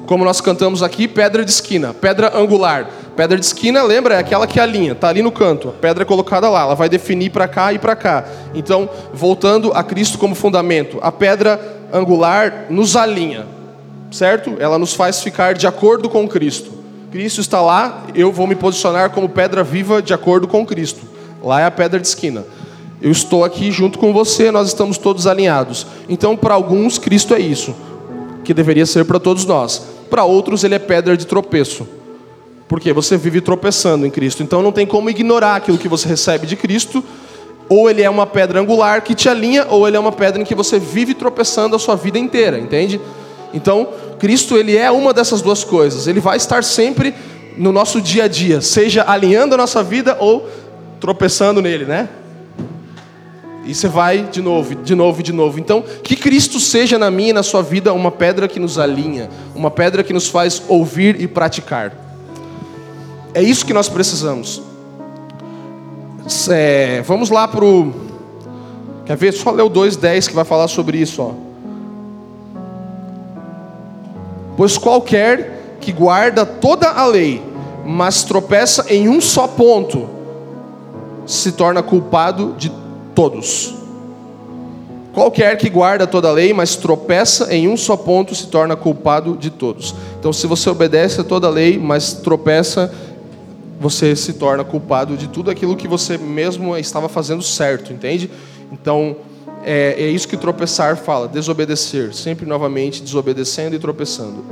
[0.07, 2.88] como nós cantamos aqui, pedra de esquina, pedra angular.
[3.16, 5.70] Pedra de esquina, lembra, é aquela que alinha, está ali no canto.
[5.70, 8.24] A pedra é colocada lá, ela vai definir para cá e para cá.
[8.55, 11.61] Então, voltando a Cristo como fundamento, a pedra
[11.92, 13.58] angular nos alinha
[14.11, 14.57] certo?
[14.59, 16.71] Ela nos faz ficar de acordo com Cristo.
[17.11, 21.01] Cristo está lá, eu vou me posicionar como pedra viva de acordo com Cristo.
[21.42, 22.44] Lá é a pedra de esquina.
[23.01, 25.87] Eu estou aqui junto com você, nós estamos todos alinhados.
[26.09, 27.75] Então, para alguns, Cristo é isso,
[28.44, 29.83] que deveria ser para todos nós.
[30.11, 31.87] Para outros, ele é pedra de tropeço.
[32.66, 34.42] Porque você vive tropeçando em Cristo.
[34.42, 37.03] Então não tem como ignorar aquilo que você recebe de Cristo.
[37.68, 40.44] Ou ele é uma pedra angular que te alinha, ou ele é uma pedra em
[40.44, 43.01] que você vive tropeçando a sua vida inteira, entende?
[43.53, 46.07] Então, Cristo ele é uma dessas duas coisas.
[46.07, 47.15] Ele vai estar sempre
[47.57, 50.49] no nosso dia a dia, seja alinhando a nossa vida ou
[51.01, 52.09] tropeçando nele, né?
[53.65, 55.61] E você vai de novo, de novo, de novo.
[55.61, 59.29] Então, que Cristo seja na minha e na sua vida uma pedra que nos alinha,
[59.55, 61.93] uma pedra que nos faz ouvir e praticar.
[63.35, 64.63] É isso que nós precisamos.
[66.51, 67.93] É, vamos lá para o.
[69.05, 69.33] Quer ver?
[69.33, 71.23] Só ler o 2,10 que vai falar sobre isso.
[71.23, 71.48] Ó.
[74.59, 77.40] Pois qualquer que guarda toda a lei,
[77.87, 80.11] mas tropeça em um só ponto,
[81.25, 82.73] se torna culpado de
[83.14, 83.73] todos.
[85.12, 89.37] Qualquer que guarda toda a lei, mas tropeça em um só ponto, se torna culpado
[89.37, 89.94] de todos.
[90.18, 92.92] Então, se você obedece a toda a lei, mas tropeça,
[93.79, 98.29] você se torna culpado de tudo aquilo que você mesmo estava fazendo certo, entende?
[98.73, 99.18] Então,
[99.71, 104.43] é, é isso que tropeçar fala, desobedecer, sempre novamente desobedecendo e tropeçando.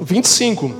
[0.00, 0.72] 25.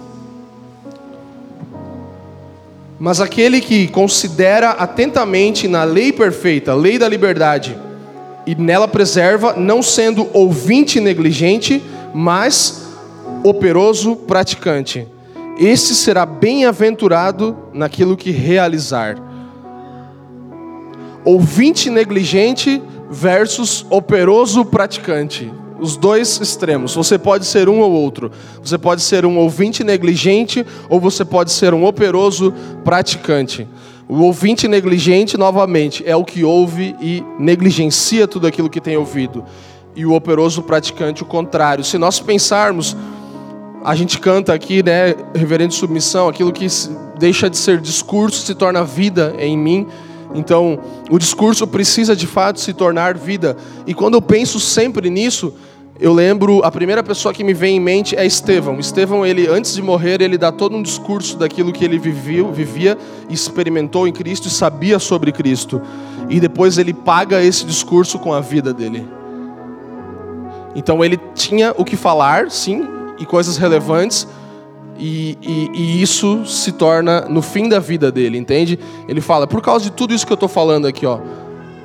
[2.99, 7.77] Mas aquele que considera atentamente na lei perfeita, lei da liberdade,
[8.47, 11.83] e nela preserva, não sendo ouvinte negligente,
[12.15, 12.87] mas
[13.45, 15.07] operoso praticante.
[15.59, 19.26] Este será bem-aventurado naquilo que realizar.
[21.27, 26.95] Ouvinte negligente versus operoso praticante os dois extremos.
[26.95, 28.31] Você pode ser um ou outro.
[28.63, 32.53] Você pode ser um ouvinte negligente ou você pode ser um operoso
[32.85, 33.69] praticante.
[34.09, 39.45] O ouvinte negligente, novamente, é o que ouve e negligencia tudo aquilo que tem ouvido.
[39.95, 41.83] E o operoso praticante, o contrário.
[41.83, 42.97] Se nós pensarmos,
[43.85, 46.67] a gente canta aqui, né, reverente submissão, aquilo que
[47.19, 49.87] deixa de ser discurso se torna vida em mim.
[50.37, 50.79] Então,
[51.11, 53.57] o discurso precisa de fato se tornar vida.
[53.87, 55.55] E quando eu penso sempre nisso,
[55.99, 58.79] eu lembro, a primeira pessoa que me vem em mente é Estevão.
[58.79, 62.99] Estevão, ele antes de morrer, ele dá todo um discurso daquilo que ele viveu, vivia,
[63.31, 65.81] experimentou em Cristo e sabia sobre Cristo.
[66.29, 69.09] E depois ele paga esse discurso com a vida dele.
[70.75, 72.87] Então ele tinha o que falar, sim,
[73.19, 74.29] e coisas relevantes,
[74.99, 78.79] e, e, e, isso se torna no fim da vida dele, entende?
[79.09, 81.21] Ele fala, por causa de tudo isso que eu estou falando aqui, ó,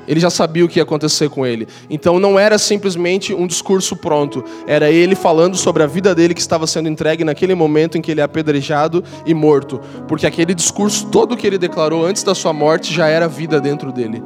[0.08, 1.67] ele já sabia o que ia acontecer com ele.
[1.89, 6.41] Então não era simplesmente um discurso pronto, era ele falando sobre a vida dele que
[6.41, 9.80] estava sendo entregue naquele momento em que ele é apedrejado e morto.
[10.08, 13.91] Porque aquele discurso todo que ele declarou antes da sua morte já era vida dentro
[13.91, 14.21] dele.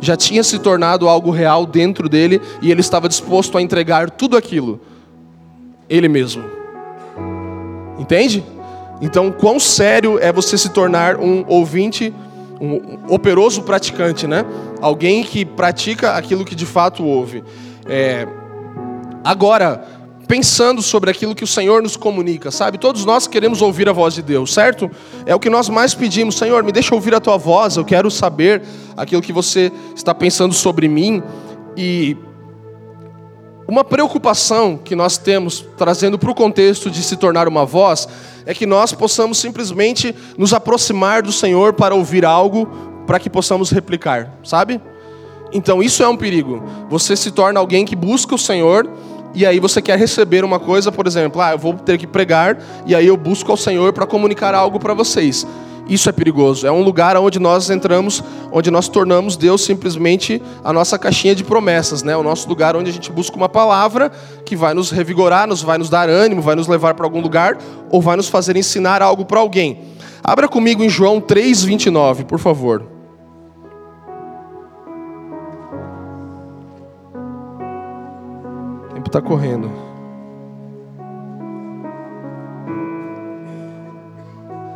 [0.00, 4.36] Já tinha se tornado algo real dentro dele e ele estava disposto a entregar tudo
[4.36, 4.80] aquilo.
[5.88, 6.63] Ele mesmo.
[7.98, 8.44] Entende?
[9.00, 12.12] Então, quão sério é você se tornar um ouvinte
[12.60, 14.44] um operoso praticante, né?
[14.80, 17.42] Alguém que pratica aquilo que de fato ouve.
[17.86, 18.26] É...
[19.24, 19.84] Agora,
[20.26, 22.78] pensando sobre aquilo que o Senhor nos comunica, sabe?
[22.78, 24.90] Todos nós queremos ouvir a voz de Deus, certo?
[25.26, 28.10] É o que nós mais pedimos, Senhor, me deixa ouvir a tua voz, eu quero
[28.10, 28.62] saber
[28.96, 31.22] aquilo que você está pensando sobre mim.
[31.76, 32.16] E
[33.66, 38.06] uma preocupação que nós temos, trazendo para o contexto de se tornar uma voz,
[38.44, 42.66] é que nós possamos simplesmente nos aproximar do Senhor para ouvir algo,
[43.06, 44.80] para que possamos replicar, sabe?
[45.52, 46.62] Então isso é um perigo.
[46.90, 48.88] Você se torna alguém que busca o Senhor
[49.34, 52.58] e aí você quer receber uma coisa, por exemplo, ah, eu vou ter que pregar
[52.86, 55.46] e aí eu busco ao Senhor para comunicar algo para vocês.
[55.88, 56.66] Isso é perigoso.
[56.66, 61.44] É um lugar onde nós entramos, onde nós tornamos Deus simplesmente a nossa caixinha de
[61.44, 62.16] promessas, né?
[62.16, 64.10] O nosso lugar onde a gente busca uma palavra
[64.46, 67.58] que vai nos revigorar, nos vai nos dar ânimo, vai nos levar para algum lugar
[67.90, 69.78] ou vai nos fazer ensinar algo para alguém.
[70.22, 72.82] Abra comigo em João 3:29, por favor.
[78.90, 79.93] O tempo está correndo.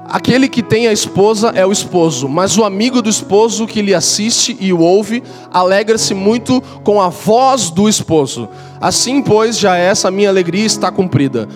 [0.09, 3.94] Aquele que tem a esposa é o esposo, mas o amigo do esposo que lhe
[3.94, 8.49] assiste e o ouve, alegra-se muito com a voz do esposo.
[8.81, 11.47] Assim, pois, já essa minha alegria está cumprida.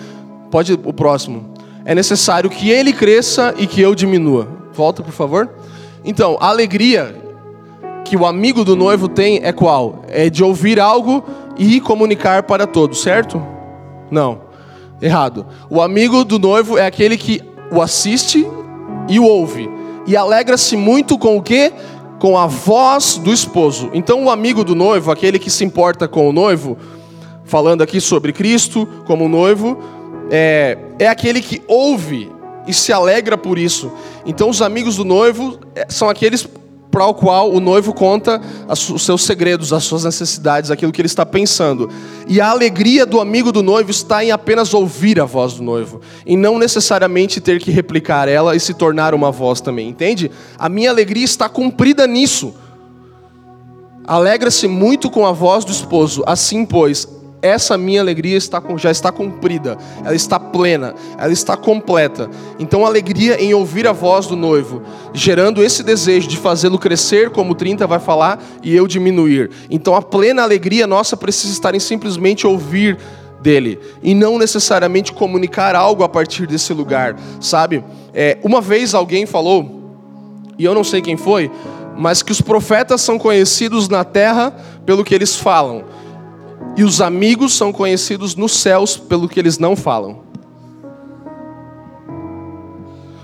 [0.51, 1.51] Pode o próximo.
[1.83, 4.47] É necessário que ele cresça e que eu diminua.
[4.71, 5.49] Volta, por favor.
[6.05, 7.15] Então, a alegria
[8.05, 10.03] que o amigo do noivo tem é qual?
[10.07, 11.23] É de ouvir algo
[11.57, 13.41] e comunicar para todos, certo?
[14.11, 14.41] Não.
[15.01, 15.47] Errado.
[15.71, 17.41] O amigo do noivo é aquele que
[17.73, 18.47] o assiste
[19.09, 19.69] e o ouve.
[20.05, 21.71] E alegra-se muito com o quê?
[22.19, 23.89] Com a voz do esposo.
[23.93, 26.77] Então, o amigo do noivo, aquele que se importa com o noivo,
[27.43, 29.77] falando aqui sobre Cristo como noivo,
[30.29, 32.31] é, é aquele que ouve
[32.67, 33.91] e se alegra por isso.
[34.25, 36.47] Então, os amigos do noivo é, são aqueles
[36.93, 41.07] para o qual o noivo conta os seus segredos, as suas necessidades, aquilo que ele
[41.07, 41.89] está pensando.
[42.27, 46.01] E a alegria do amigo do noivo está em apenas ouvir a voz do noivo,
[46.23, 50.29] e não necessariamente ter que replicar ela e se tornar uma voz também, entende?
[50.55, 52.53] A minha alegria está cumprida nisso.
[54.05, 57.07] Alegra-se muito com a voz do esposo, assim, pois,
[57.43, 62.29] essa minha alegria está, já está cumprida, ela está plena, ela está completa.
[62.57, 64.81] Então, alegria em ouvir a voz do noivo,
[65.13, 69.51] gerando esse desejo de fazê-lo crescer, como o 30 vai falar, e eu diminuir.
[69.69, 72.97] Então, a plena alegria nossa precisa estar em simplesmente ouvir
[73.41, 77.83] dele e não necessariamente comunicar algo a partir desse lugar, sabe?
[78.13, 79.99] É, uma vez alguém falou,
[80.57, 81.51] e eu não sei quem foi,
[81.97, 85.83] mas que os profetas são conhecidos na terra pelo que eles falam
[86.75, 90.23] e os amigos são conhecidos nos céus pelo que eles não falam.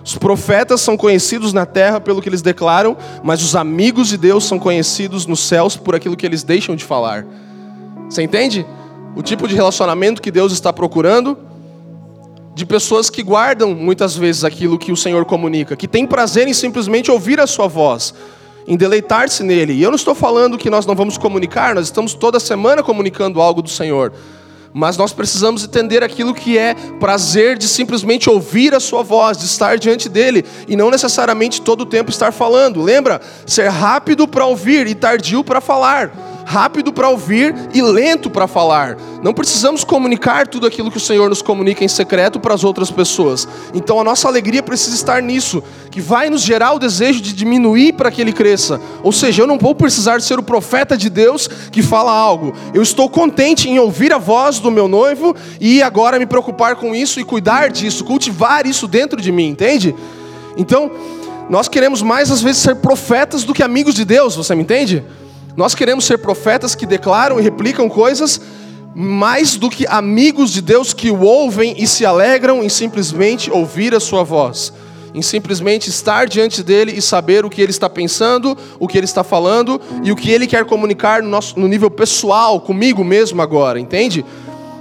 [0.03, 4.43] Os profetas são conhecidos na terra pelo que eles declaram, mas os amigos de Deus
[4.43, 7.25] são conhecidos nos céus por aquilo que eles deixam de falar.
[8.09, 8.65] Você entende?
[9.15, 11.37] O tipo de relacionamento que Deus está procurando
[12.55, 16.53] de pessoas que guardam muitas vezes aquilo que o Senhor comunica, que têm prazer em
[16.53, 18.13] simplesmente ouvir a sua voz,
[18.69, 19.73] em deleitar-se nele.
[19.73, 23.41] E eu não estou falando que nós não vamos comunicar, nós estamos toda semana comunicando
[23.41, 24.13] algo do Senhor.
[24.71, 29.45] Mas nós precisamos entender aquilo que é prazer de simplesmente ouvir a sua voz, de
[29.45, 32.79] estar diante dele e não necessariamente todo o tempo estar falando.
[32.79, 33.19] Lembra?
[33.47, 38.97] Ser rápido para ouvir e tardio para falar rápido para ouvir e lento para falar.
[39.21, 42.89] Não precisamos comunicar tudo aquilo que o Senhor nos comunica em secreto para as outras
[42.89, 43.47] pessoas.
[43.71, 47.93] Então a nossa alegria precisa estar nisso, que vai nos gerar o desejo de diminuir
[47.93, 48.81] para que ele cresça.
[49.03, 52.51] Ou seja, eu não vou precisar ser o profeta de Deus que fala algo.
[52.73, 56.95] Eu estou contente em ouvir a voz do meu noivo e agora me preocupar com
[56.95, 59.93] isso e cuidar disso, cultivar isso dentro de mim, entende?
[60.57, 60.89] Então,
[61.47, 65.05] nós queremos mais às vezes ser profetas do que amigos de Deus, você me entende?
[65.59, 68.39] Nós queremos ser profetas que declaram e replicam coisas
[68.95, 73.93] mais do que amigos de Deus que o ouvem e se alegram em simplesmente ouvir
[73.93, 74.71] a sua voz,
[75.13, 79.03] em simplesmente estar diante dele e saber o que ele está pensando, o que ele
[79.03, 83.41] está falando e o que ele quer comunicar no, nosso, no nível pessoal, comigo mesmo
[83.41, 84.23] agora, entende?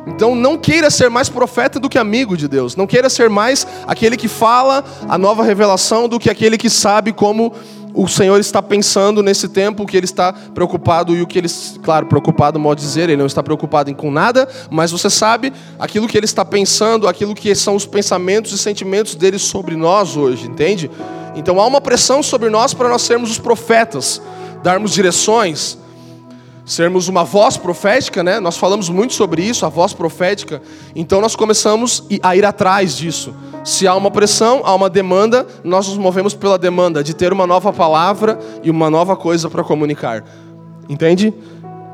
[0.06, 2.76] Então não queira ser mais profeta do que amigo de Deus.
[2.76, 7.12] Não queira ser mais aquele que fala a nova revelação do que aquele que sabe
[7.12, 7.52] como
[8.00, 11.48] o Senhor está pensando nesse tempo, o que ele está preocupado e o que ele,
[11.82, 16.16] claro, preocupado, modo dizer, ele não está preocupado com nada, mas você sabe aquilo que
[16.16, 20.88] ele está pensando, aquilo que são os pensamentos e sentimentos dele sobre nós hoje, entende?
[21.34, 24.22] Então há uma pressão sobre nós para nós sermos os profetas,
[24.62, 25.76] darmos direções,
[26.68, 28.38] sermos uma voz profética, né?
[28.38, 30.60] Nós falamos muito sobre isso, a voz profética.
[30.94, 33.34] Então nós começamos a ir atrás disso.
[33.64, 37.46] Se há uma pressão, há uma demanda, nós nos movemos pela demanda de ter uma
[37.46, 40.22] nova palavra e uma nova coisa para comunicar.
[40.88, 41.32] Entende?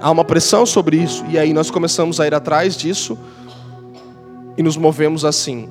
[0.00, 3.16] Há uma pressão sobre isso e aí nós começamos a ir atrás disso
[4.58, 5.68] e nos movemos assim.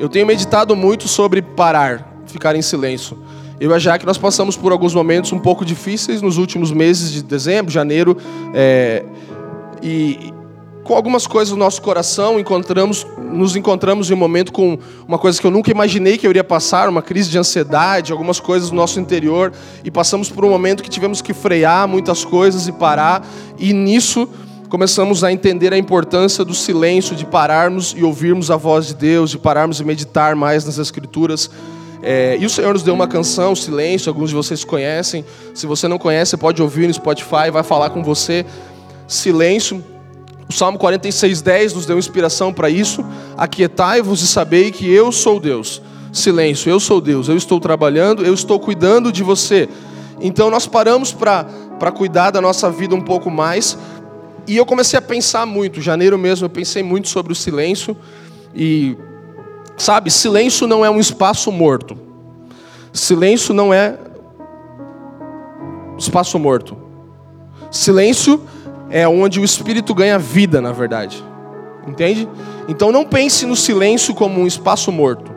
[0.00, 3.18] Eu tenho meditado muito sobre parar, ficar em silêncio.
[3.60, 7.12] Eu e a que nós passamos por alguns momentos um pouco difíceis nos últimos meses
[7.12, 8.16] de dezembro, janeiro,
[8.52, 9.04] é,
[9.82, 10.32] e
[10.84, 15.40] com algumas coisas no nosso coração, encontramos, nos encontramos em um momento com uma coisa
[15.40, 18.76] que eu nunca imaginei que eu iria passar, uma crise de ansiedade, algumas coisas no
[18.76, 19.50] nosso interior,
[19.82, 23.26] e passamos por um momento que tivemos que frear muitas coisas e parar,
[23.58, 24.28] e nisso
[24.68, 29.30] começamos a entender a importância do silêncio, de pararmos e ouvirmos a voz de Deus,
[29.30, 31.50] de pararmos e meditar mais nas Escrituras.
[32.02, 35.24] É, e o Senhor nos deu uma canção, Silêncio, alguns de vocês conhecem.
[35.54, 38.44] Se você não conhece, pode ouvir no Spotify, vai falar com você.
[39.06, 39.82] Silêncio.
[40.48, 43.04] O Salmo 46, 10 nos deu inspiração para isso.
[43.36, 45.80] Aquietai-vos e sabei que eu sou Deus.
[46.12, 49.68] Silêncio, eu sou Deus, eu estou trabalhando, eu estou cuidando de você.
[50.20, 53.76] Então nós paramos para cuidar da nossa vida um pouco mais.
[54.46, 57.96] E eu comecei a pensar muito, janeiro mesmo, eu pensei muito sobre o silêncio.
[58.54, 58.96] E
[59.76, 61.96] Sabe, silêncio não é um espaço morto.
[62.92, 63.98] Silêncio não é
[65.98, 66.76] espaço morto.
[67.70, 68.40] Silêncio
[68.88, 71.22] é onde o espírito ganha vida, na verdade.
[71.86, 72.28] Entende?
[72.68, 75.30] Então não pense no silêncio como um espaço morto,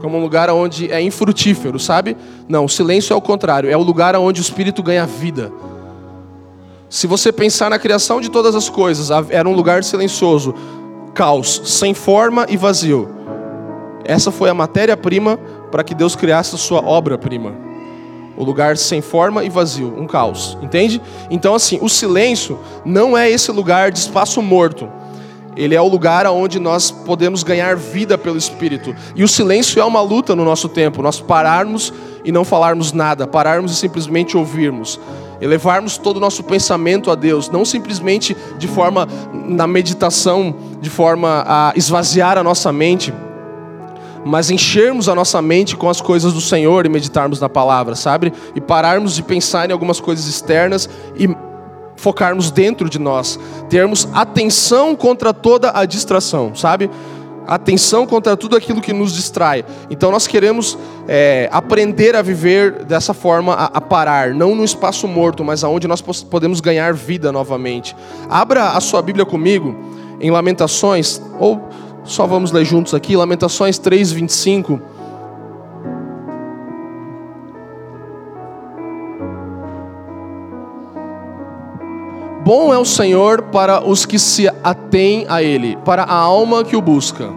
[0.00, 2.16] como um lugar onde é infrutífero, sabe?
[2.48, 5.52] Não, o silêncio é o contrário, é o lugar onde o espírito ganha vida.
[6.88, 10.54] Se você pensar na criação de todas as coisas, era um lugar silencioso
[11.14, 13.19] caos, sem forma e vazio.
[14.10, 15.38] Essa foi a matéria-prima
[15.70, 17.54] para que Deus criasse a sua obra-prima.
[18.36, 21.00] O lugar sem forma e vazio, um caos, entende?
[21.30, 24.88] Então, assim, o silêncio não é esse lugar de espaço morto.
[25.56, 28.96] Ele é o lugar onde nós podemos ganhar vida pelo Espírito.
[29.14, 31.02] E o silêncio é uma luta no nosso tempo.
[31.02, 31.92] Nós pararmos
[32.24, 34.98] e não falarmos nada, pararmos e simplesmente ouvirmos
[35.40, 41.42] elevarmos todo o nosso pensamento a Deus, não simplesmente de forma na meditação, de forma
[41.46, 43.10] a esvaziar a nossa mente,
[44.24, 48.32] mas enchermos a nossa mente com as coisas do Senhor e meditarmos na palavra, sabe?
[48.54, 51.28] E pararmos de pensar em algumas coisas externas e
[51.96, 56.90] focarmos dentro de nós, termos atenção contra toda a distração, sabe?
[57.46, 59.64] atenção contra tudo aquilo que nos distrai.
[59.90, 65.08] Então nós queremos é, aprender a viver dessa forma, a, a, parar, não no espaço
[65.08, 67.96] morto, mas aonde nós podemos ganhar vida novamente.
[68.28, 69.76] Abra a sua Bíblia comigo
[70.20, 71.60] em Lamentações, ou
[72.10, 74.80] só vamos ler juntos aqui, Lamentações 3, 25.
[82.44, 86.74] Bom é o Senhor para os que se atêm a Ele, para a alma que
[86.74, 87.30] o busca.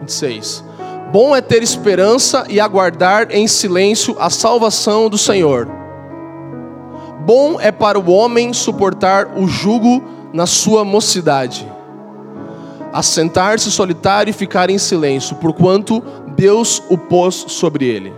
[0.00, 0.62] 26.
[1.10, 5.66] Bom é ter esperança e aguardar em silêncio a salvação do Senhor.
[7.24, 10.02] Bom é para o homem suportar o jugo
[10.34, 11.66] na sua mocidade,
[12.92, 16.02] assentar-se solitário e ficar em silêncio, porquanto
[16.36, 18.12] Deus o pôs sobre ele.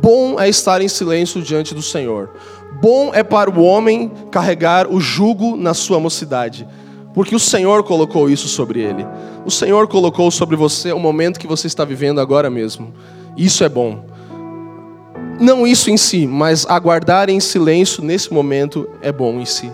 [0.00, 2.30] Bom é estar em silêncio diante do Senhor.
[2.80, 6.68] Bom é para o homem carregar o jugo na sua mocidade,
[7.14, 9.06] porque o Senhor colocou isso sobre ele.
[9.44, 12.92] O Senhor colocou sobre você o momento que você está vivendo agora mesmo.
[13.36, 14.04] Isso é bom.
[15.40, 19.70] Não isso em si, mas aguardar em silêncio nesse momento é bom em si.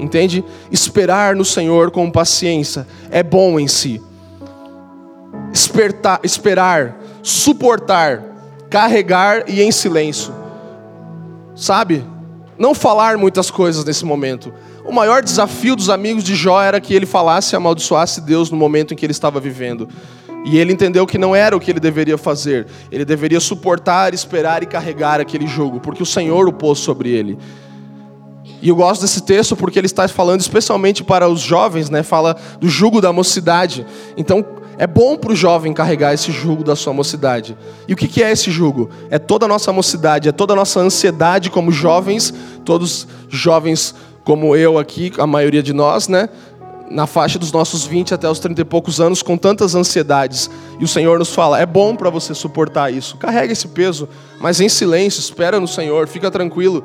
[0.00, 0.44] Entende?
[0.70, 4.00] Esperar no Senhor com paciência é bom em si.
[5.52, 8.22] Espertar, esperar, suportar,
[8.68, 10.32] carregar e em silêncio.
[11.54, 12.04] Sabe?
[12.60, 14.52] não falar muitas coisas nesse momento.
[14.84, 18.56] O maior desafio dos amigos de Jó era que ele falasse e amaldiçoasse Deus no
[18.58, 19.88] momento em que ele estava vivendo.
[20.44, 22.66] E ele entendeu que não era o que ele deveria fazer.
[22.92, 27.38] Ele deveria suportar, esperar e carregar aquele jugo, porque o Senhor o pôs sobre ele.
[28.62, 32.02] E eu gosto desse texto porque ele está falando especialmente para os jovens, né?
[32.02, 33.86] Fala do jugo da mocidade.
[34.16, 34.44] Então,
[34.80, 37.54] é bom para o jovem carregar esse jugo da sua mocidade.
[37.86, 38.88] E o que é esse jugo?
[39.10, 42.32] É toda a nossa mocidade, é toda a nossa ansiedade como jovens,
[42.64, 43.94] todos jovens
[44.24, 46.30] como eu aqui, a maioria de nós, né?
[46.90, 50.50] Na faixa dos nossos 20 até os 30 e poucos anos, com tantas ansiedades.
[50.78, 53.18] E o Senhor nos fala: é bom para você suportar isso.
[53.18, 54.08] Carrega esse peso,
[54.40, 56.84] mas em silêncio, espera no Senhor, fica tranquilo.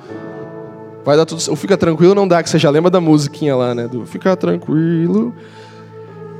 [1.05, 1.39] Vai dar tudo.
[1.51, 3.87] O fica tranquilo não dá, que você já lembra da musiquinha lá, né?
[3.87, 5.33] Do fica tranquilo.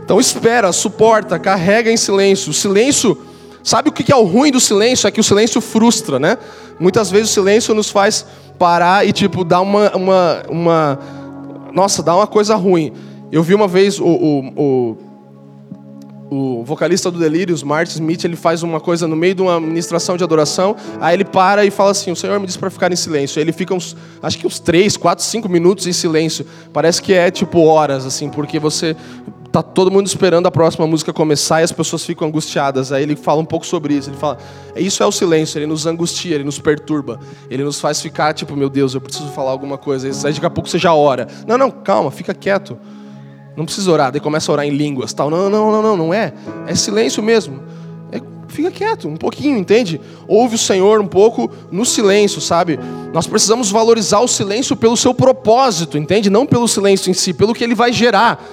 [0.03, 2.49] Então espera, suporta, carrega em silêncio.
[2.49, 3.15] O silêncio,
[3.63, 5.07] sabe o que é o ruim do silêncio?
[5.07, 6.37] É que o silêncio frustra, né?
[6.79, 8.25] Muitas vezes o silêncio nos faz
[8.57, 10.99] parar e tipo dar uma, uma, uma
[11.71, 12.91] nossa, dá uma coisa ruim.
[13.31, 14.97] Eu vi uma vez o, o, o
[16.29, 20.17] o vocalista do Delírios, Martin Smith, ele faz uma coisa no meio de uma ministração
[20.17, 22.95] de adoração, aí ele para e fala assim: O Senhor me disse para ficar em
[22.95, 23.39] silêncio.
[23.39, 26.45] Aí ele fica uns, acho que uns 3, 4, 5 minutos em silêncio.
[26.73, 28.95] Parece que é tipo horas, assim, porque você
[29.51, 32.91] tá todo mundo esperando a próxima música começar e as pessoas ficam angustiadas.
[32.91, 34.09] Aí ele fala um pouco sobre isso.
[34.09, 34.37] Ele fala:
[34.75, 37.19] Isso é o silêncio, ele nos angustia, ele nos perturba,
[37.49, 40.07] ele nos faz ficar tipo, meu Deus, eu preciso falar alguma coisa.
[40.07, 41.27] Aí daqui a pouco você já ora.
[41.47, 42.77] Não, não, calma, fica quieto.
[43.55, 45.29] Não precisa orar, daí começa a orar em línguas, tal.
[45.29, 46.33] Não, não, não, não, não é.
[46.67, 47.61] É silêncio mesmo.
[48.11, 50.01] É, fica quieto, um pouquinho, entende?
[50.27, 52.79] Ouve o Senhor um pouco no silêncio, sabe?
[53.13, 56.29] Nós precisamos valorizar o silêncio pelo seu propósito, entende?
[56.29, 58.43] Não pelo silêncio em si, pelo que ele vai gerar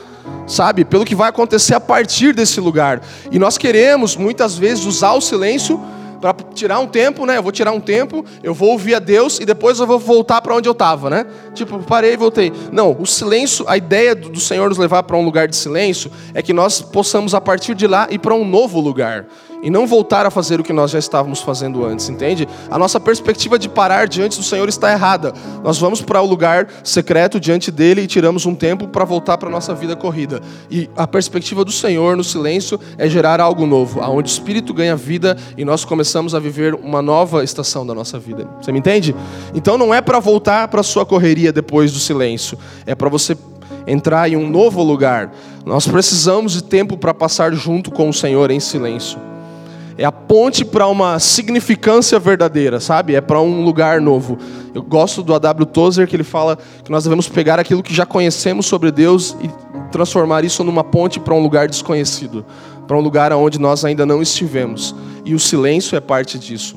[0.46, 0.84] sabe?
[0.84, 3.02] Pelo que vai acontecer a partir desse lugar.
[3.30, 5.80] E nós queremos muitas vezes usar o silêncio
[6.22, 7.36] para tirar um tempo, né?
[7.36, 10.40] Eu vou tirar um tempo, eu vou ouvir a Deus e depois eu vou voltar
[10.40, 11.26] para onde eu estava, né?
[11.52, 12.52] Tipo, parei e voltei.
[12.70, 16.40] Não, o silêncio, a ideia do Senhor nos levar para um lugar de silêncio é
[16.40, 19.26] que nós possamos a partir de lá ir para um novo lugar
[19.62, 22.48] e não voltar a fazer o que nós já estávamos fazendo antes, entende?
[22.68, 25.32] A nossa perspectiva de parar diante do Senhor está errada.
[25.62, 29.48] Nós vamos para o lugar secreto diante dele e tiramos um tempo para voltar para
[29.48, 30.40] a nossa vida corrida.
[30.68, 34.96] E a perspectiva do Senhor no silêncio é gerar algo novo, aonde o Espírito ganha
[34.96, 38.48] vida e nós começamos a viver uma nova estação da nossa vida.
[38.60, 39.14] Você me entende?
[39.54, 43.36] Então não é para voltar para a sua correria depois do silêncio, é para você
[43.86, 45.32] entrar em um novo lugar.
[45.64, 49.31] Nós precisamos de tempo para passar junto com o Senhor em silêncio.
[49.96, 53.14] É a ponte para uma significância verdadeira, sabe?
[53.14, 54.38] É para um lugar novo.
[54.74, 55.66] Eu gosto do A.W.
[55.66, 59.50] Tozer que ele fala que nós devemos pegar aquilo que já conhecemos sobre Deus e
[59.90, 62.44] transformar isso numa ponte para um lugar desconhecido,
[62.86, 64.94] para um lugar onde nós ainda não estivemos.
[65.24, 66.76] E o silêncio é parte disso.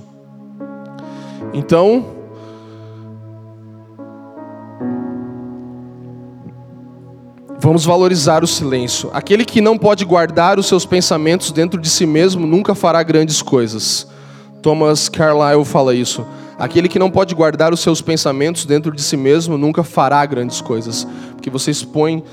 [1.53, 2.14] Então,
[7.65, 9.09] Vamos valorizar o silêncio.
[9.11, 13.41] Aquele que não pode guardar os seus pensamentos dentro de si mesmo nunca fará grandes
[13.41, 14.07] coisas.
[14.61, 16.23] Thomas Carlyle fala isso.
[16.59, 20.61] Aquele que não pode guardar os seus pensamentos dentro de si mesmo nunca fará grandes
[20.61, 22.23] coisas, porque você expõe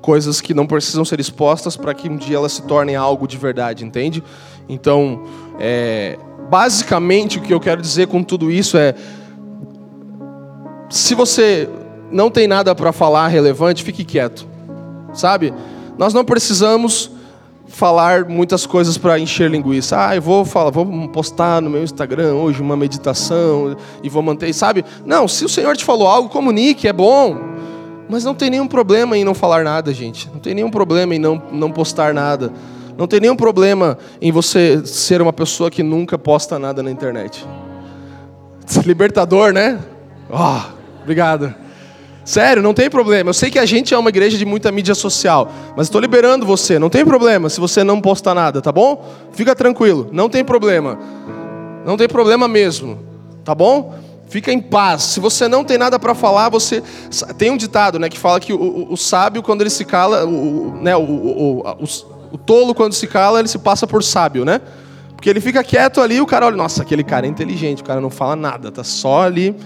[0.00, 3.36] coisas que não precisam ser expostas para que um dia elas se tornem algo de
[3.36, 4.24] verdade, entende?
[4.68, 5.22] Então,
[5.60, 6.18] é,
[6.50, 8.92] basicamente o que eu quero dizer com tudo isso é:
[10.90, 11.68] se você
[12.10, 14.49] não tem nada para falar relevante, fique quieto
[15.12, 15.52] sabe?
[15.98, 17.10] Nós não precisamos
[17.70, 20.08] falar muitas coisas para encher linguiça.
[20.08, 24.52] Ah, eu vou falar, vou postar no meu Instagram hoje uma meditação e vou manter,
[24.52, 24.84] sabe?
[25.06, 27.38] Não, se o Senhor te falou algo, comunique, é bom.
[28.08, 30.28] Mas não tem nenhum problema em não falar nada, gente.
[30.32, 32.52] Não tem nenhum problema em não, não postar nada.
[32.98, 37.46] Não tem nenhum problema em você ser uma pessoa que nunca posta nada na internet.
[38.84, 39.78] Libertador, né?
[40.28, 40.60] Oh,
[41.02, 41.54] obrigado.
[42.30, 43.30] Sério, não tem problema.
[43.30, 46.46] Eu sei que a gente é uma igreja de muita mídia social, mas estou liberando
[46.46, 46.78] você.
[46.78, 49.04] Não tem problema se você não postar nada, tá bom?
[49.32, 50.96] Fica tranquilo, não tem problema.
[51.84, 53.00] Não tem problema mesmo,
[53.44, 53.96] tá bom?
[54.28, 55.02] Fica em paz.
[55.02, 56.84] Se você não tem nada para falar, você
[57.36, 60.24] tem um ditado, né, que fala que o, o, o sábio quando ele se cala,
[60.24, 61.64] o, né, o,
[62.46, 64.60] tolo quando se cala, ele se passa por sábio, né?
[65.16, 68.00] Porque ele fica quieto ali, o cara olha, nossa, aquele cara é inteligente, o cara
[68.00, 69.56] não fala nada, tá só ali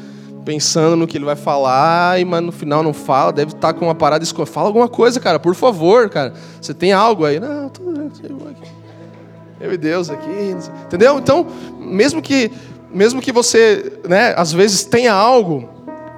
[0.44, 3.86] pensando no que ele vai falar, e, mas no final não fala, deve estar com
[3.86, 4.52] uma parada escondida.
[4.52, 6.34] Fala alguma coisa, cara, por favor, cara.
[6.60, 7.40] Você tem algo aí?
[7.40, 7.94] Não, tudo
[9.60, 10.54] eu e Deus aqui.
[10.84, 11.18] Entendeu?
[11.18, 11.46] Então,
[11.80, 12.50] mesmo que,
[12.92, 15.68] mesmo que você, né, às vezes tenha algo,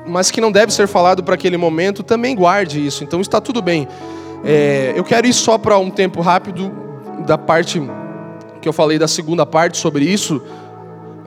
[0.06, 3.04] mas que não deve ser falado para aquele momento, também guarde isso.
[3.04, 3.86] Então está tudo bem.
[4.44, 6.72] É, eu quero ir só para um tempo rápido
[7.26, 7.80] da parte
[8.60, 10.42] que eu falei da segunda parte sobre isso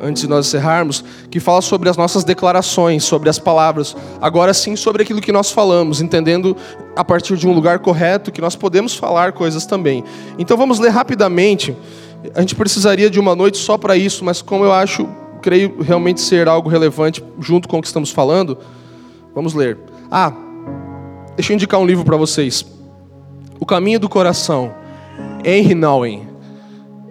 [0.01, 3.95] antes de nós encerrarmos, que fala sobre as nossas declarações, sobre as palavras.
[4.21, 6.55] Agora sim, sobre aquilo que nós falamos, entendendo
[6.95, 10.03] a partir de um lugar correto que nós podemos falar coisas também.
[10.37, 11.75] Então vamos ler rapidamente.
[12.35, 15.07] A gente precisaria de uma noite só para isso, mas como eu acho,
[15.41, 18.57] creio realmente ser algo relevante junto com o que estamos falando,
[19.33, 19.77] vamos ler.
[20.11, 20.33] Ah,
[21.35, 22.65] deixa eu indicar um livro para vocês.
[23.59, 24.73] O Caminho do Coração,
[25.43, 26.27] Henry Nouwen.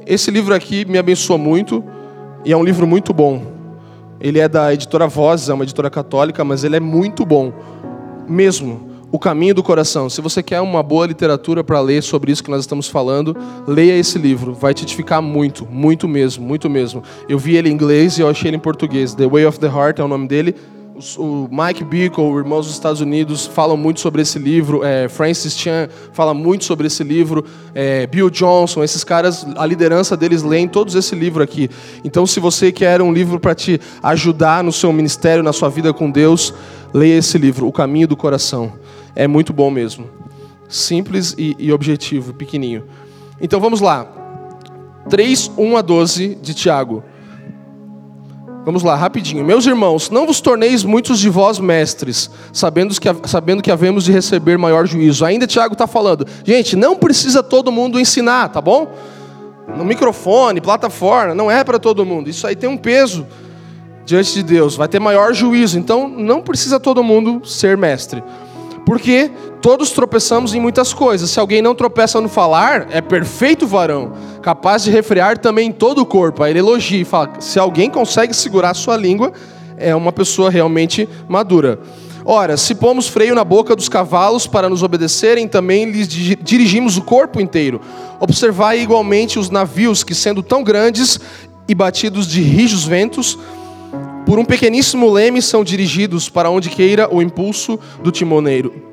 [0.07, 1.85] Esse livro aqui me abençoou muito.
[2.45, 3.43] E é um livro muito bom.
[4.21, 7.53] Ele é da editora Voz, é uma editora católica, mas ele é muito bom.
[8.29, 8.89] Mesmo.
[9.11, 10.11] O Caminho do Coração.
[10.11, 13.35] Se você quer uma boa literatura para ler sobre isso que nós estamos falando,
[13.67, 14.53] leia esse livro.
[14.53, 17.03] Vai te edificar muito, muito mesmo, muito mesmo.
[17.27, 19.15] Eu vi ele em inglês e eu achei ele em português.
[19.15, 20.55] The Way of the Heart é o nome dele
[21.17, 24.85] o Mike Bickle, Irmãos dos Estados Unidos, falam muito sobre esse livro.
[24.85, 27.45] É, Francis Chan fala muito sobre esse livro.
[27.75, 31.71] É, Bill Johnson, esses caras, a liderança deles leem todos esse livro aqui.
[32.05, 35.93] Então, se você quer um livro para te ajudar no seu ministério, na sua vida
[35.93, 36.53] com Deus,
[36.93, 38.73] leia esse livro, O Caminho do Coração.
[39.15, 40.07] É muito bom mesmo.
[40.69, 42.85] Simples e, e objetivo, pequenininho.
[43.41, 44.07] Então, vamos lá.
[45.09, 47.05] 3, 1 a 12 de Tiago.
[48.69, 49.43] Vamos lá, rapidinho.
[49.43, 54.13] Meus irmãos, não vos torneis muitos de vós mestres, sabendo que, sabendo que havemos de
[54.13, 55.25] receber maior juízo.
[55.25, 58.93] Ainda Tiago está falando, gente, não precisa todo mundo ensinar, tá bom?
[59.75, 62.29] No microfone, plataforma, não é para todo mundo.
[62.29, 63.27] Isso aí tem um peso
[64.05, 65.79] diante de Deus, vai ter maior juízo.
[65.79, 68.23] Então, não precisa todo mundo ser mestre.
[68.85, 69.31] Porque
[69.61, 71.31] todos tropeçamos em muitas coisas.
[71.31, 76.07] Se alguém não tropeça no falar, é perfeito varão, capaz de refrear também todo o
[76.07, 76.43] corpo.
[76.43, 79.33] Aí ele elogia e fala: se alguém consegue segurar a sua língua,
[79.77, 81.79] é uma pessoa realmente madura.
[82.25, 87.03] Ora, se pomos freio na boca dos cavalos para nos obedecerem, também lhes dirigimos o
[87.03, 87.81] corpo inteiro.
[88.21, 91.19] Observai igualmente os navios que, sendo tão grandes
[91.67, 93.39] e batidos de rijos ventos,
[94.27, 98.88] por um pequeníssimo leme são dirigidos para onde queira o impulso do timoneiro.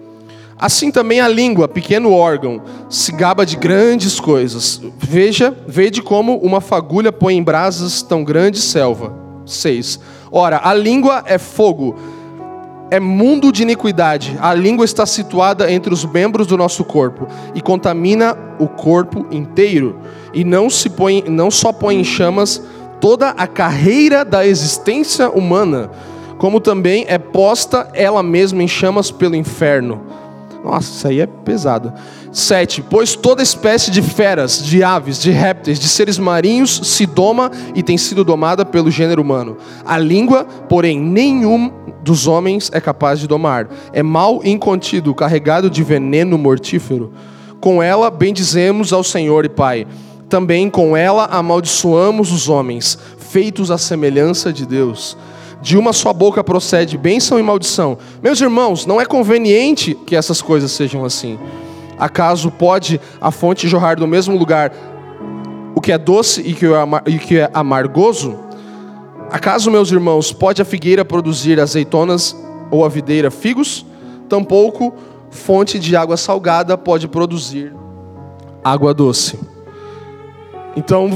[0.58, 4.82] Assim também a língua, pequeno órgão, se gaba de grandes coisas.
[4.97, 9.14] Veja, vede como uma fagulha põe em brasas tão grande selva.
[9.45, 9.99] 6.
[10.32, 11.95] Ora, a língua é fogo,
[12.89, 14.38] é mundo de iniquidade.
[14.39, 19.99] A língua está situada entre os membros do nosso corpo e contamina o corpo inteiro.
[20.34, 22.62] E não se põe, não só põe em chamas
[23.01, 25.91] toda a carreira da existência humana,
[26.38, 30.01] como também é posta ela mesma em chamas pelo inferno.
[30.66, 31.93] Nossa, isso aí é pesado.
[32.32, 32.84] 7.
[32.89, 37.84] Pois toda espécie de feras, de aves, de répteis, de seres marinhos se doma e
[37.84, 39.57] tem sido domada pelo gênero humano.
[39.86, 43.70] A língua, porém, nenhum dos homens é capaz de domar.
[43.93, 47.13] É mal incontido, carregado de veneno mortífero.
[47.61, 49.86] Com ela bendizemos ao Senhor e Pai.
[50.28, 55.16] Também com ela amaldiçoamos os homens, feitos à semelhança de Deus
[55.66, 57.97] de uma só boca procede bênção e maldição.
[58.22, 61.39] Meus irmãos, não é conveniente que essas coisas sejam assim.
[61.97, 64.72] Acaso pode a fonte jorrar do mesmo lugar
[65.74, 68.38] o que é doce e o que é amargoso?
[69.32, 72.38] Acaso, meus irmãos, pode a figueira produzir azeitonas
[72.70, 73.84] ou a videira figos?
[74.30, 74.93] Tampouco
[75.32, 77.74] fonte de água salgada pode produzir
[78.63, 79.39] água doce.
[80.76, 81.09] Então,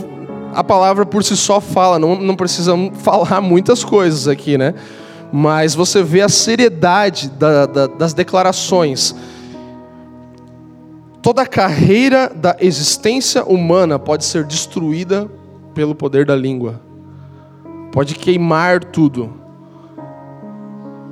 [0.54, 4.74] a palavra por si só fala, não, não precisamos falar muitas coisas aqui, né?
[5.32, 9.16] Mas você vê a seriedade da, da, das declarações.
[11.22, 15.30] Toda a carreira da existência humana pode ser destruída
[15.76, 16.82] pelo poder da língua,
[17.92, 19.39] pode queimar tudo.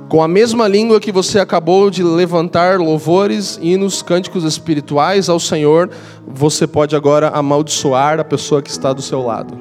[0.08, 5.90] Com a mesma língua que você acabou de levantar louvores, hinos, cânticos espirituais ao Senhor,
[6.26, 9.54] você pode agora amaldiçoar a pessoa que está do seu lado.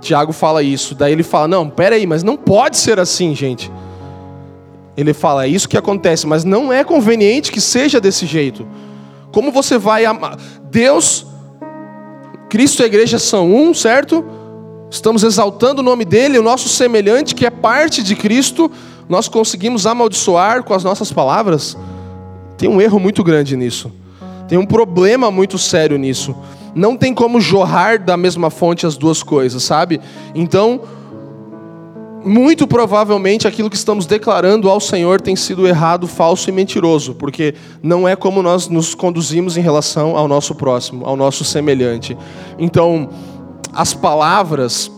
[0.00, 3.72] Tiago fala isso, daí ele fala: Não, peraí, mas não pode ser assim, gente.
[4.96, 8.64] Ele fala: É isso que acontece, mas não é conveniente que seja desse jeito.
[9.32, 10.38] Como você vai amar?
[10.70, 11.26] Deus,
[12.48, 14.24] Cristo e a igreja são um, certo?
[14.88, 18.70] Estamos exaltando o nome dele, o nosso semelhante, que é parte de Cristo
[19.08, 21.76] nós conseguimos amaldiçoar com as nossas palavras,
[22.56, 23.90] tem um erro muito grande nisso.
[24.48, 26.34] Tem um problema muito sério nisso.
[26.74, 30.00] Não tem como jorrar da mesma fonte as duas coisas, sabe?
[30.34, 30.80] Então,
[32.24, 37.54] muito provavelmente aquilo que estamos declarando ao Senhor tem sido errado, falso e mentiroso, porque
[37.82, 42.16] não é como nós nos conduzimos em relação ao nosso próximo, ao nosso semelhante.
[42.58, 43.10] Então,
[43.72, 44.90] as palavras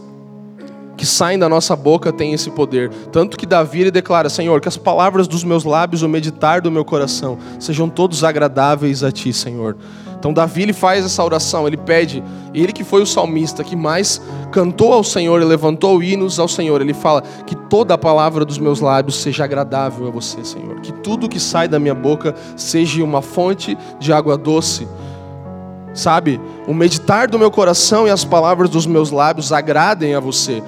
[0.96, 2.90] que saem da nossa boca têm esse poder.
[3.12, 6.70] Tanto que Davi ele declara: Senhor, que as palavras dos meus lábios, o meditar do
[6.70, 9.76] meu coração, sejam todos agradáveis a ti, Senhor.
[10.18, 12.24] Então Davi ele faz essa oração, ele pede,
[12.54, 14.20] ele que foi o salmista que mais
[14.50, 18.58] cantou ao Senhor e levantou hinos ao Senhor, ele fala que toda a palavra dos
[18.58, 20.80] meus lábios seja agradável a você, Senhor.
[20.80, 24.88] Que tudo que sai da minha boca seja uma fonte de água doce
[25.96, 26.38] sabe?
[26.66, 30.62] O meditar do meu coração e as palavras dos meus lábios agradem a você.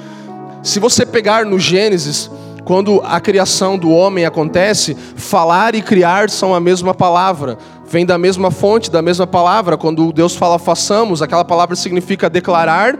[0.62, 2.30] Se você pegar no Gênesis,
[2.64, 7.56] quando a criação do homem acontece, falar e criar são a mesma palavra,
[7.86, 9.76] vem da mesma fonte, da mesma palavra.
[9.76, 12.98] Quando Deus fala façamos, aquela palavra significa declarar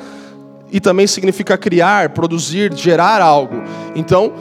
[0.71, 3.63] e também significa criar, produzir, gerar algo.
[3.95, 4.33] Então,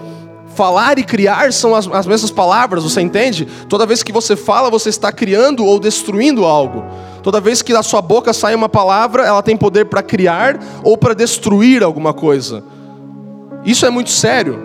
[0.56, 3.48] falar e criar são as, as mesmas palavras, você entende?
[3.68, 6.86] Toda vez que você fala, você está criando ou destruindo algo.
[7.24, 10.98] Toda vez que da sua boca sai uma palavra, ela tem poder para criar ou
[10.98, 12.64] para destruir alguma coisa.
[13.68, 14.58] Isso é muito sério.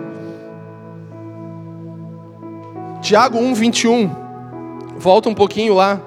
[3.01, 4.09] Tiago 1, 21.
[4.97, 5.99] Volta um pouquinho lá.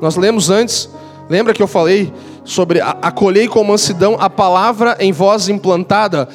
[0.00, 0.90] Nós lemos antes.
[1.28, 6.28] Lembra que eu falei sobre acolhei com mansidão a palavra em voz implantada?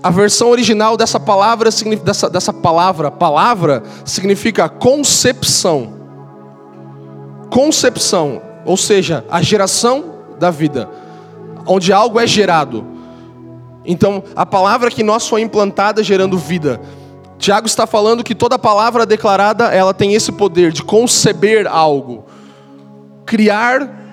[0.00, 1.68] A versão original dessa palavra,
[2.04, 5.94] dessa, dessa palavra, palavra, significa concepção.
[7.50, 10.04] Concepção, ou seja, a geração
[10.38, 10.88] da vida,
[11.66, 12.95] onde algo é gerado.
[13.86, 16.80] Então, a palavra que nós foi implantada gerando vida.
[17.38, 22.24] Tiago está falando que toda palavra declarada, ela tem esse poder de conceber algo.
[23.24, 24.04] Criar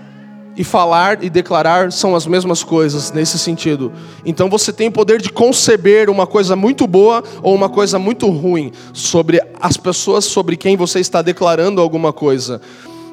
[0.55, 3.91] e falar e declarar são as mesmas coisas nesse sentido.
[4.25, 8.29] Então você tem o poder de conceber uma coisa muito boa ou uma coisa muito
[8.29, 12.61] ruim sobre as pessoas sobre quem você está declarando alguma coisa.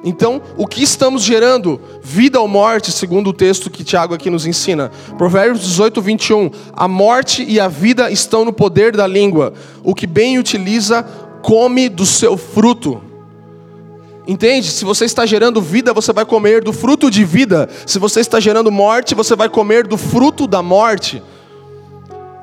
[0.02, 1.80] Então, o que estamos gerando?
[2.02, 4.90] Vida ou morte, segundo o texto que Tiago aqui nos ensina.
[5.18, 6.50] Provérbios 18, 21.
[6.72, 9.52] A morte e a vida estão no poder da língua.
[9.84, 11.02] O que bem utiliza,
[11.42, 13.02] come do seu fruto.
[14.26, 14.68] Entende?
[14.68, 17.68] Se você está gerando vida, você vai comer do fruto de vida.
[17.84, 21.22] Se você está gerando morte, você vai comer do fruto da morte.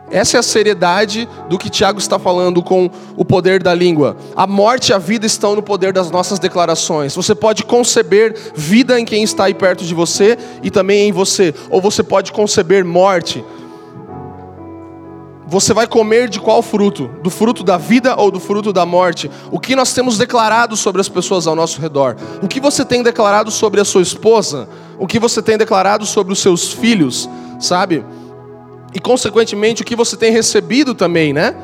[0.09, 4.15] Essa é a seriedade do que Tiago está falando com o poder da língua.
[4.35, 7.13] A morte e a vida estão no poder das nossas declarações.
[7.15, 11.53] Você pode conceber vida em quem está aí perto de você e também em você,
[11.69, 13.43] ou você pode conceber morte.
[15.49, 17.09] Você vai comer de qual fruto?
[17.23, 19.31] Do fruto da vida ou do fruto da morte?
[19.49, 22.17] O que nós temos declarado sobre as pessoas ao nosso redor?
[22.41, 24.67] O que você tem declarado sobre a sua esposa?
[24.99, 27.29] O que você tem declarado sobre os seus filhos?
[27.59, 28.03] Sabe?
[28.93, 31.55] E consequentemente o que você tem recebido também, né?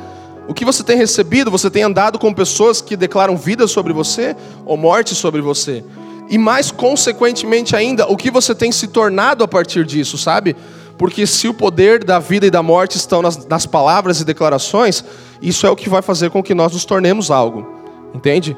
[0.48, 1.50] O que você tem recebido?
[1.50, 5.84] Você tem andado com pessoas que declaram vida sobre você ou morte sobre você?
[6.30, 10.56] E mais consequentemente ainda, o que você tem se tornado a partir disso, sabe?
[10.98, 15.04] Porque se o poder da vida e da morte estão nas, nas palavras e declarações,
[15.42, 17.66] isso é o que vai fazer com que nós nos tornemos algo.
[18.14, 18.56] Entende?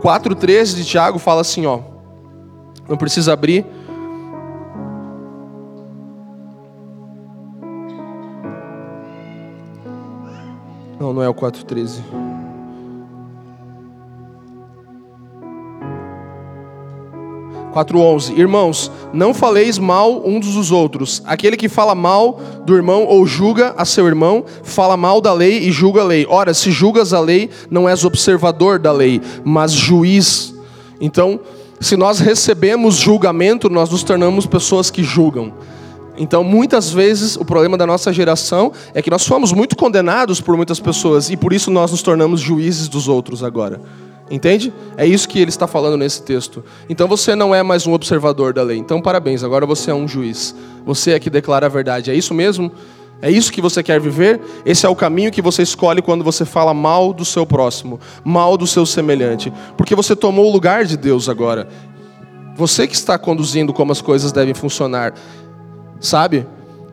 [0.00, 1.80] 4,13 de Tiago fala assim, ó.
[2.88, 3.64] Não precisa abrir.
[11.16, 12.02] O 4,13.
[17.76, 21.22] 4:11 Irmãos, não faleis mal uns dos outros.
[21.26, 25.58] Aquele que fala mal do irmão ou julga a seu irmão, fala mal da lei
[25.58, 26.26] e julga a lei.
[26.26, 30.54] Ora, se julgas a lei, não és observador da lei, mas juiz.
[30.98, 31.38] Então,
[31.78, 35.52] se nós recebemos julgamento, nós nos tornamos pessoas que julgam.
[36.18, 40.56] Então, muitas vezes, o problema da nossa geração é que nós fomos muito condenados por
[40.56, 43.80] muitas pessoas e por isso nós nos tornamos juízes dos outros agora.
[44.30, 44.72] Entende?
[44.96, 46.64] É isso que ele está falando nesse texto.
[46.88, 48.76] Então você não é mais um observador da lei.
[48.76, 50.54] Então parabéns, agora você é um juiz.
[50.84, 52.10] Você é que declara a verdade.
[52.10, 52.72] É isso mesmo?
[53.22, 54.40] É isso que você quer viver?
[54.64, 58.56] Esse é o caminho que você escolhe quando você fala mal do seu próximo, mal
[58.56, 59.52] do seu semelhante.
[59.76, 61.68] Porque você tomou o lugar de Deus agora.
[62.56, 65.14] Você que está conduzindo como as coisas devem funcionar.
[66.00, 66.46] Sabe?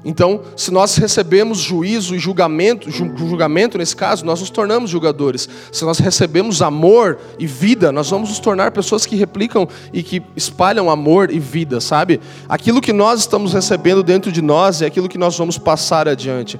[0.05, 5.47] Então, se nós recebemos juízo e julgamento, julgamento nesse caso, nós nos tornamos julgadores.
[5.71, 10.21] Se nós recebemos amor e vida, nós vamos nos tornar pessoas que replicam e que
[10.35, 12.19] espalham amor e vida, sabe?
[12.49, 16.59] Aquilo que nós estamos recebendo dentro de nós é aquilo que nós vamos passar adiante.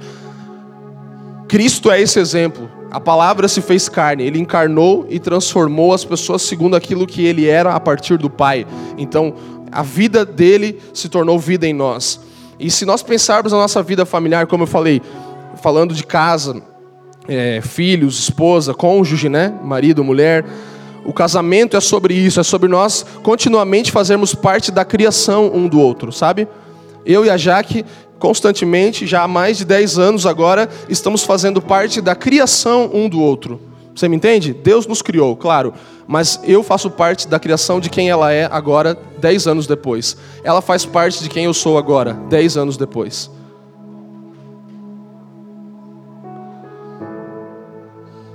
[1.46, 2.70] Cristo é esse exemplo.
[2.90, 7.46] A palavra se fez carne, ele encarnou e transformou as pessoas segundo aquilo que ele
[7.46, 8.66] era a partir do Pai.
[8.96, 9.34] Então,
[9.70, 12.20] a vida dele se tornou vida em nós.
[12.58, 15.02] E se nós pensarmos na nossa vida familiar, como eu falei,
[15.62, 16.62] falando de casa,
[17.26, 19.52] é, filhos, esposa, cônjuge, né?
[19.62, 20.44] marido, mulher,
[21.04, 25.78] o casamento é sobre isso, é sobre nós continuamente fazermos parte da criação um do
[25.78, 26.48] outro, sabe?
[27.04, 27.84] Eu e a Jaque,
[28.18, 33.20] constantemente, já há mais de 10 anos agora, estamos fazendo parte da criação um do
[33.20, 33.60] outro.
[33.94, 34.52] Você me entende?
[34.52, 35.72] Deus nos criou, claro,
[36.06, 40.16] mas eu faço parte da criação de quem ela é agora, dez anos depois.
[40.42, 43.30] Ela faz parte de quem eu sou agora, dez anos depois.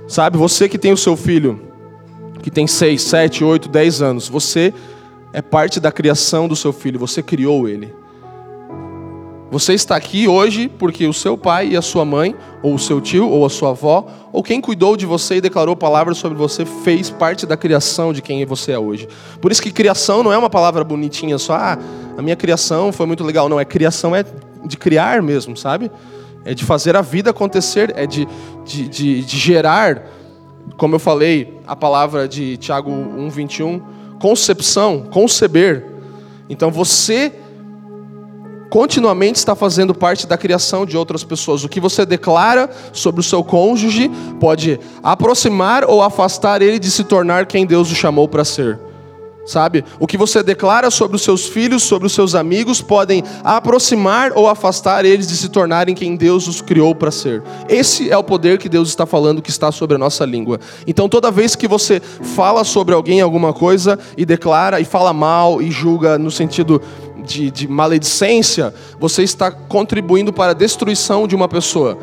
[0.08, 1.60] Sabe, você que tem o seu filho,
[2.42, 4.72] que tem seis, sete, oito, dez anos, você
[5.32, 7.99] é parte da criação do seu filho, você criou ele.
[9.50, 13.00] Você está aqui hoje porque o seu pai e a sua mãe, ou o seu
[13.00, 16.64] tio, ou a sua avó, ou quem cuidou de você e declarou palavras sobre você,
[16.64, 19.08] fez parte da criação de quem você é hoje.
[19.40, 21.78] Por isso que criação não é uma palavra bonitinha, só ah,
[22.16, 23.48] a minha criação foi muito legal.
[23.48, 24.24] Não, é criação é
[24.64, 25.90] de criar mesmo, sabe?
[26.44, 28.28] É de fazer a vida acontecer, é de,
[28.64, 30.06] de, de, de gerar,
[30.76, 33.82] como eu falei, a palavra de Tiago 1,21,
[34.20, 35.84] concepção, conceber.
[36.48, 37.32] Então você
[38.70, 41.64] continuamente está fazendo parte da criação de outras pessoas.
[41.64, 44.08] O que você declara sobre o seu cônjuge
[44.38, 48.78] pode aproximar ou afastar ele de se tornar quem Deus o chamou para ser.
[49.46, 49.84] Sabe?
[49.98, 54.46] O que você declara sobre os seus filhos, sobre os seus amigos, podem aproximar ou
[54.46, 57.42] afastar eles de se tornarem quem Deus os criou para ser.
[57.68, 60.60] Esse é o poder que Deus está falando que está sobre a nossa língua.
[60.86, 65.60] Então, toda vez que você fala sobre alguém alguma coisa e declara e fala mal
[65.60, 66.80] e julga no sentido
[67.30, 71.96] de, de maledicência, você está contribuindo para a destruição de uma pessoa.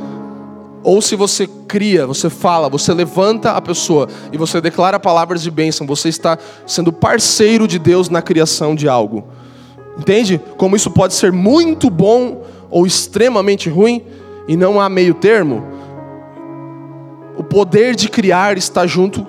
[0.84, 5.52] Ou se você cria, você fala, você levanta a pessoa e você declara palavras de
[5.52, 9.28] bênção, você está sendo parceiro de Deus na criação de algo.
[10.00, 10.40] Entende?
[10.56, 14.04] Como isso pode ser muito bom ou extremamente ruim
[14.48, 15.64] e não há meio termo.
[17.36, 19.28] O poder de criar está junto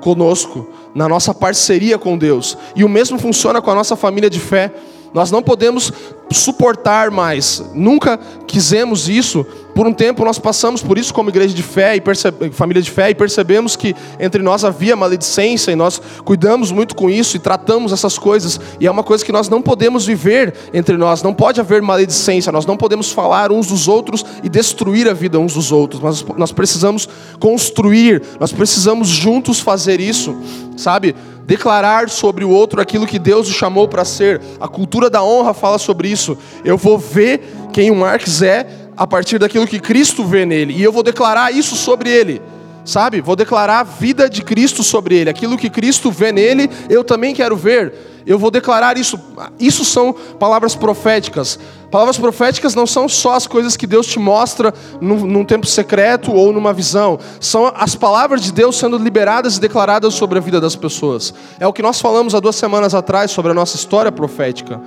[0.00, 2.56] conosco, na nossa parceria com Deus.
[2.76, 4.72] E o mesmo funciona com a nossa família de fé.
[5.14, 5.92] Nós não podemos
[6.30, 7.62] suportar mais.
[7.74, 9.44] Nunca quisemos isso.
[9.74, 13.08] Por um tempo nós passamos por isso como igreja de fé e família de fé
[13.08, 17.92] e percebemos que entre nós havia maledicência e nós cuidamos muito com isso e tratamos
[17.92, 18.60] essas coisas.
[18.78, 21.22] E é uma coisa que nós não podemos viver entre nós.
[21.22, 22.52] Não pode haver maledicência.
[22.52, 26.00] Nós não podemos falar uns dos outros e destruir a vida uns dos outros.
[26.02, 27.08] Mas nós precisamos
[27.38, 28.22] construir.
[28.38, 30.36] Nós precisamos juntos fazer isso,
[30.76, 31.14] sabe?
[31.44, 34.40] Declarar sobre o outro aquilo que Deus o chamou para ser.
[34.60, 36.36] A cultura da honra fala sobre isso.
[36.64, 38.66] Eu vou ver quem o Marx é
[38.96, 42.42] a partir daquilo que Cristo vê nele, e eu vou declarar isso sobre ele.
[42.84, 43.20] Sabe?
[43.20, 45.30] Vou declarar a vida de Cristo sobre ele.
[45.30, 47.94] Aquilo que Cristo vê nele, eu também quero ver.
[48.26, 49.18] Eu vou declarar isso.
[49.58, 51.58] Isso são palavras proféticas.
[51.90, 56.32] Palavras proféticas não são só as coisas que Deus te mostra num, num, tempo secreto
[56.32, 57.18] ou numa visão.
[57.40, 61.34] São as palavras de Deus sendo liberadas e declaradas sobre a vida das pessoas.
[61.58, 64.80] É o que nós falamos há duas semanas atrás sobre a nossa história profética.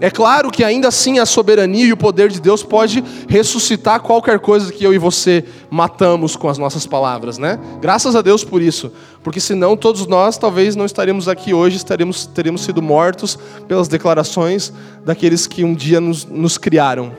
[0.00, 4.38] É claro que ainda assim a soberania e o poder de Deus pode ressuscitar qualquer
[4.38, 7.58] coisa que eu e você matamos com as nossas palavras, né?
[7.80, 8.92] Graças a Deus por isso,
[9.24, 13.36] porque senão todos nós talvez não estaríamos aqui hoje, estaríamos teríamos sido mortos
[13.66, 14.72] pelas declarações
[15.04, 17.12] daqueles que um dia nos, nos criaram.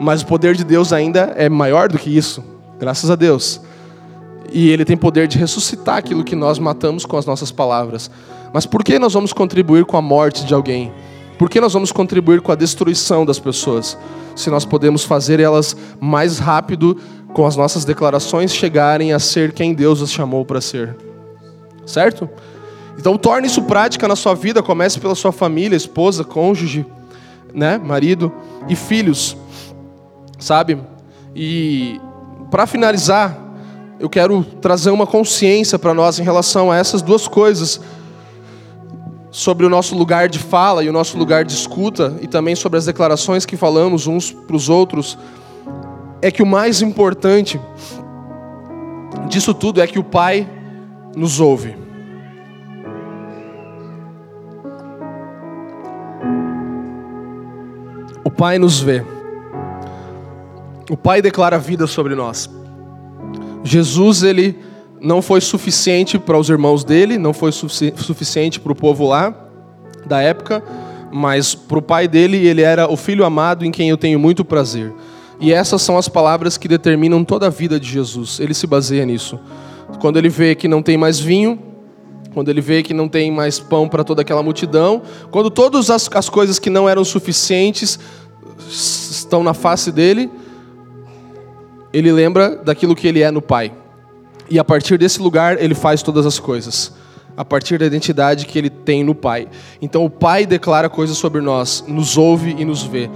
[0.00, 2.42] Mas o poder de Deus ainda é maior do que isso,
[2.80, 3.60] graças a Deus.
[4.52, 8.10] E Ele tem poder de ressuscitar aquilo que nós matamos com as nossas palavras.
[8.52, 10.92] Mas por que nós vamos contribuir com a morte de alguém?
[11.38, 13.98] Por que nós vamos contribuir com a destruição das pessoas?
[14.36, 16.98] Se nós podemos fazer elas mais rápido,
[17.32, 20.96] com as nossas declarações, chegarem a ser quem Deus as chamou para ser.
[21.84, 22.28] Certo?
[22.98, 26.86] Então torne isso prática na sua vida, comece pela sua família, esposa, cônjuge,
[27.52, 28.32] né, marido
[28.68, 29.36] e filhos.
[30.38, 30.78] Sabe?
[31.34, 32.00] E
[32.50, 33.36] para finalizar,
[33.98, 37.80] eu quero trazer uma consciência para nós em relação a essas duas coisas
[39.34, 42.78] sobre o nosso lugar de fala e o nosso lugar de escuta, e também sobre
[42.78, 45.18] as declarações que falamos uns para os outros,
[46.22, 47.60] é que o mais importante
[49.28, 50.48] disso tudo é que o Pai
[51.16, 51.76] nos ouve.
[58.22, 59.04] O Pai nos vê.
[60.88, 62.48] O Pai declara vida sobre nós.
[63.64, 64.56] Jesus, ele
[65.04, 69.34] não foi suficiente para os irmãos dele, não foi sufici suficiente para o povo lá
[70.06, 70.64] da época,
[71.12, 74.44] mas para o pai dele, ele era o filho amado em quem eu tenho muito
[74.44, 74.92] prazer.
[75.38, 78.40] E essas são as palavras que determinam toda a vida de Jesus.
[78.40, 79.38] Ele se baseia nisso.
[80.00, 81.58] Quando ele vê que não tem mais vinho,
[82.32, 86.08] quando ele vê que não tem mais pão para toda aquela multidão, quando todas as,
[86.14, 87.98] as coisas que não eram suficientes
[88.68, 90.30] estão na face dele,
[91.92, 93.83] ele lembra daquilo que ele é no Pai.
[94.50, 96.92] E a partir desse lugar ele faz todas as coisas.
[97.36, 99.48] A partir da identidade que ele tem no Pai.
[99.82, 103.10] Então o Pai declara coisas sobre nós, nos ouve e nos vê.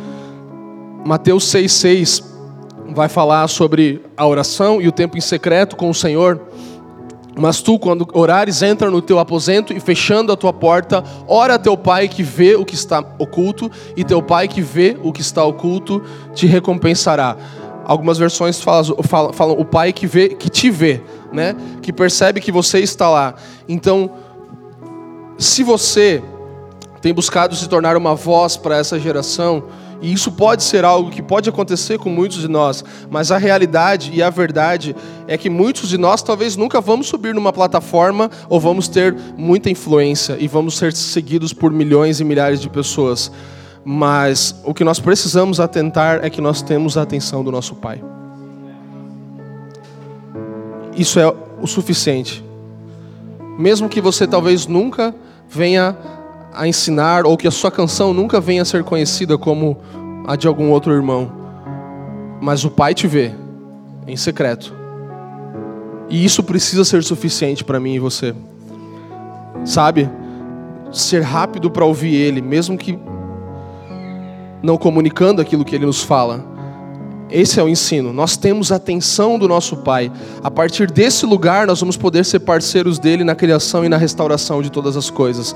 [1.04, 2.24] Mateus 6,6
[2.94, 6.40] vai falar sobre a oração e o tempo em secreto com o Senhor.
[7.38, 11.58] Mas tu, quando orares, entra no teu aposento e fechando a tua porta, ora a
[11.58, 15.20] teu pai que vê o que está oculto, e teu pai que vê o que
[15.20, 16.02] está oculto
[16.34, 17.36] te recompensará.
[17.84, 21.00] Algumas versões falam, falam, falam o pai que vê, que te vê
[21.32, 21.54] né?
[21.82, 23.34] Que percebe que você está lá.
[23.68, 24.10] Então,
[25.38, 26.22] se você
[27.00, 29.64] tem buscado se tornar uma voz para essa geração,
[30.00, 34.10] e isso pode ser algo que pode acontecer com muitos de nós, mas a realidade
[34.14, 34.94] e a verdade
[35.26, 39.70] é que muitos de nós talvez nunca vamos subir numa plataforma ou vamos ter muita
[39.70, 43.30] influência e vamos ser seguidos por milhões e milhares de pessoas.
[43.84, 48.00] Mas o que nós precisamos atentar é que nós temos a atenção do nosso Pai
[50.98, 52.44] isso é o suficiente.
[53.56, 55.14] Mesmo que você talvez nunca
[55.48, 55.96] venha
[56.52, 59.78] a ensinar, ou que a sua canção nunca venha a ser conhecida como
[60.26, 61.30] a de algum outro irmão,
[62.40, 63.32] mas o Pai te vê
[64.06, 64.74] em secreto.
[66.08, 68.34] E isso precisa ser suficiente para mim e você.
[69.64, 70.10] Sabe?
[70.90, 72.98] Ser rápido para ouvir Ele, mesmo que
[74.62, 76.44] não comunicando aquilo que Ele nos fala
[77.30, 78.12] esse é o ensino.
[78.12, 80.10] Nós temos a atenção do nosso Pai.
[80.42, 84.62] A partir desse lugar, nós vamos poder ser parceiros dele na criação e na restauração
[84.62, 85.54] de todas as coisas.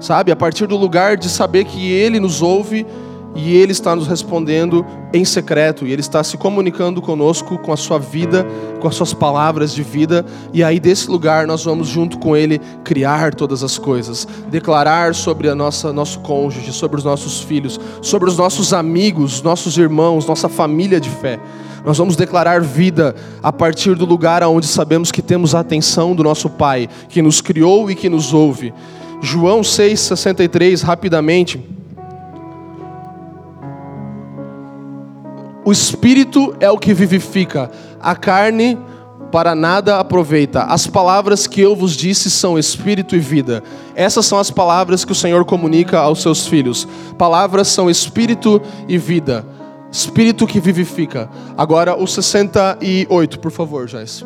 [0.00, 0.30] Sabe?
[0.32, 2.86] A partir do lugar de saber que ele nos ouve
[3.34, 7.76] e Ele está nos respondendo em secreto, e Ele está se comunicando conosco com a
[7.76, 8.46] sua vida,
[8.80, 12.60] com as suas palavras de vida, e aí desse lugar nós vamos junto com Ele
[12.84, 18.28] criar todas as coisas, declarar sobre a nossa nosso cônjuge, sobre os nossos filhos, sobre
[18.28, 21.40] os nossos amigos, nossos irmãos, nossa família de fé.
[21.84, 26.22] Nós vamos declarar vida a partir do lugar onde sabemos que temos a atenção do
[26.22, 28.72] nosso Pai, que nos criou e que nos ouve.
[29.20, 31.83] João 6,63, rapidamente.
[35.64, 38.78] O espírito é o que vivifica, a carne
[39.32, 40.62] para nada aproveita.
[40.62, 43.64] As palavras que eu vos disse são espírito e vida.
[43.94, 46.86] Essas são as palavras que o Senhor comunica aos seus filhos.
[47.18, 49.44] Palavras são espírito e vida.
[49.90, 51.28] Espírito que vivifica.
[51.56, 54.24] Agora o 68, por favor, Joyce.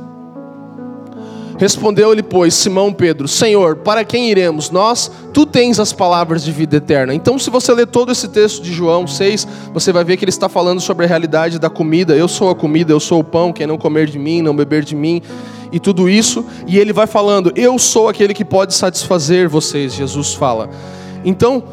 [1.58, 4.70] Respondeu-lhe, pois, Simão Pedro: Senhor, para quem iremos?
[4.70, 7.12] Nós, tu tens as palavras de vida eterna.
[7.12, 10.30] Então, se você ler todo esse texto de João 6, você vai ver que ele
[10.30, 12.14] está falando sobre a realidade da comida.
[12.14, 14.84] Eu sou a comida, eu sou o pão, quem não comer de mim, não beber
[14.84, 15.20] de mim,
[15.72, 16.46] e tudo isso.
[16.66, 20.70] E ele vai falando: Eu sou aquele que pode satisfazer vocês, Jesus fala.
[21.24, 21.64] Então,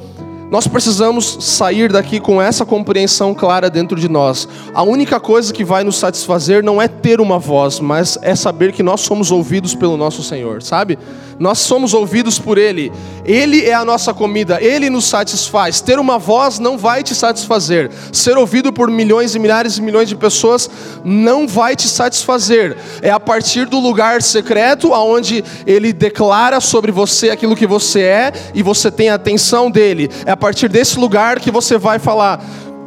[0.52, 4.48] nós precisamos sair daqui com essa compreensão clara dentro de nós.
[4.74, 8.72] A única coisa que vai nos satisfazer não é ter uma voz, mas é saber
[8.72, 11.00] que nós somos ouvidos pelo nosso Senhor, sabe?
[11.40, 12.92] Nós somos ouvidos por Ele,
[13.26, 15.82] Ele é a nossa comida, Ele nos satisfaz.
[15.82, 20.08] Ter uma voz não vai te satisfazer, ser ouvido por milhões e milhares e milhões
[20.08, 20.70] de pessoas
[21.04, 22.78] não vai te satisfazer.
[23.02, 28.34] É a partir do lugar secreto, aonde Ele declara sobre você aquilo que você é
[28.54, 30.10] e você tem a atenção dele.
[30.26, 32.44] É a partir desse lugar que você vai falar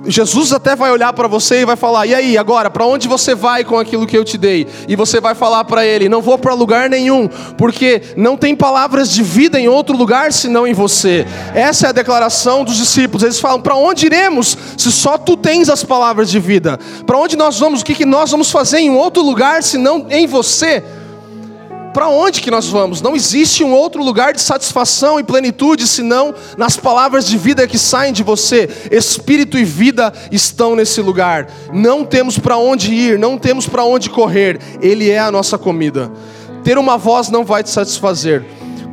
[0.07, 3.35] Jesus até vai olhar para você e vai falar: "E aí, agora, para onde você
[3.35, 6.39] vai com aquilo que eu te dei?" E você vai falar para ele: "Não vou
[6.39, 11.27] para lugar nenhum, porque não tem palavras de vida em outro lugar senão em você."
[11.55, 13.23] Essa é a declaração dos discípulos.
[13.23, 16.79] Eles falam: "Para onde iremos se só tu tens as palavras de vida?
[17.05, 17.81] Para onde nós vamos?
[17.81, 20.83] O que que nós vamos fazer em outro lugar senão em você?"
[21.99, 23.03] Para onde que nós vamos?
[23.03, 27.77] Não existe um outro lugar de satisfação e plenitude senão nas palavras de vida que
[27.77, 28.71] saem de você.
[28.89, 31.51] Espírito e vida estão nesse lugar.
[31.73, 34.61] Não temos para onde ir, não temos para onde correr.
[34.81, 36.09] Ele é a nossa comida.
[36.63, 38.47] Ter uma voz não vai te satisfazer.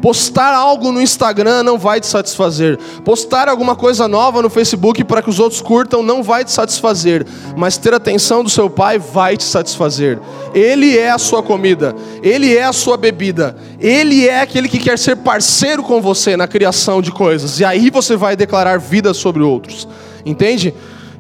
[0.06, 2.78] Postar algo no Instagram não vai te satisfazer.
[3.04, 7.26] Postar alguma coisa nova no Facebook para que os outros curtam não vai te satisfazer.
[7.58, 10.20] Mas ter atenção do seu pai vai te satisfazer.
[10.54, 15.00] Ele é a sua comida, ele é a sua bebida, ele é aquele que quer
[15.00, 17.60] ser parceiro com você na criação de coisas.
[17.60, 19.88] E aí você vai declarar vida sobre outros.
[20.24, 20.72] Entende?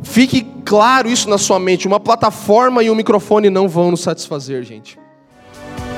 [0.04, 1.88] Fique claro isso na sua mente.
[1.88, 5.00] Uma plataforma e um microfone não vão nos satisfazer, gente.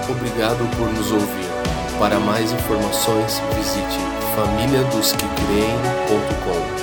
[0.10, 1.57] Obrigado por nos ouvir.
[2.00, 3.98] Para mais informações, visite
[4.36, 6.77] famíliadosquecreem.com.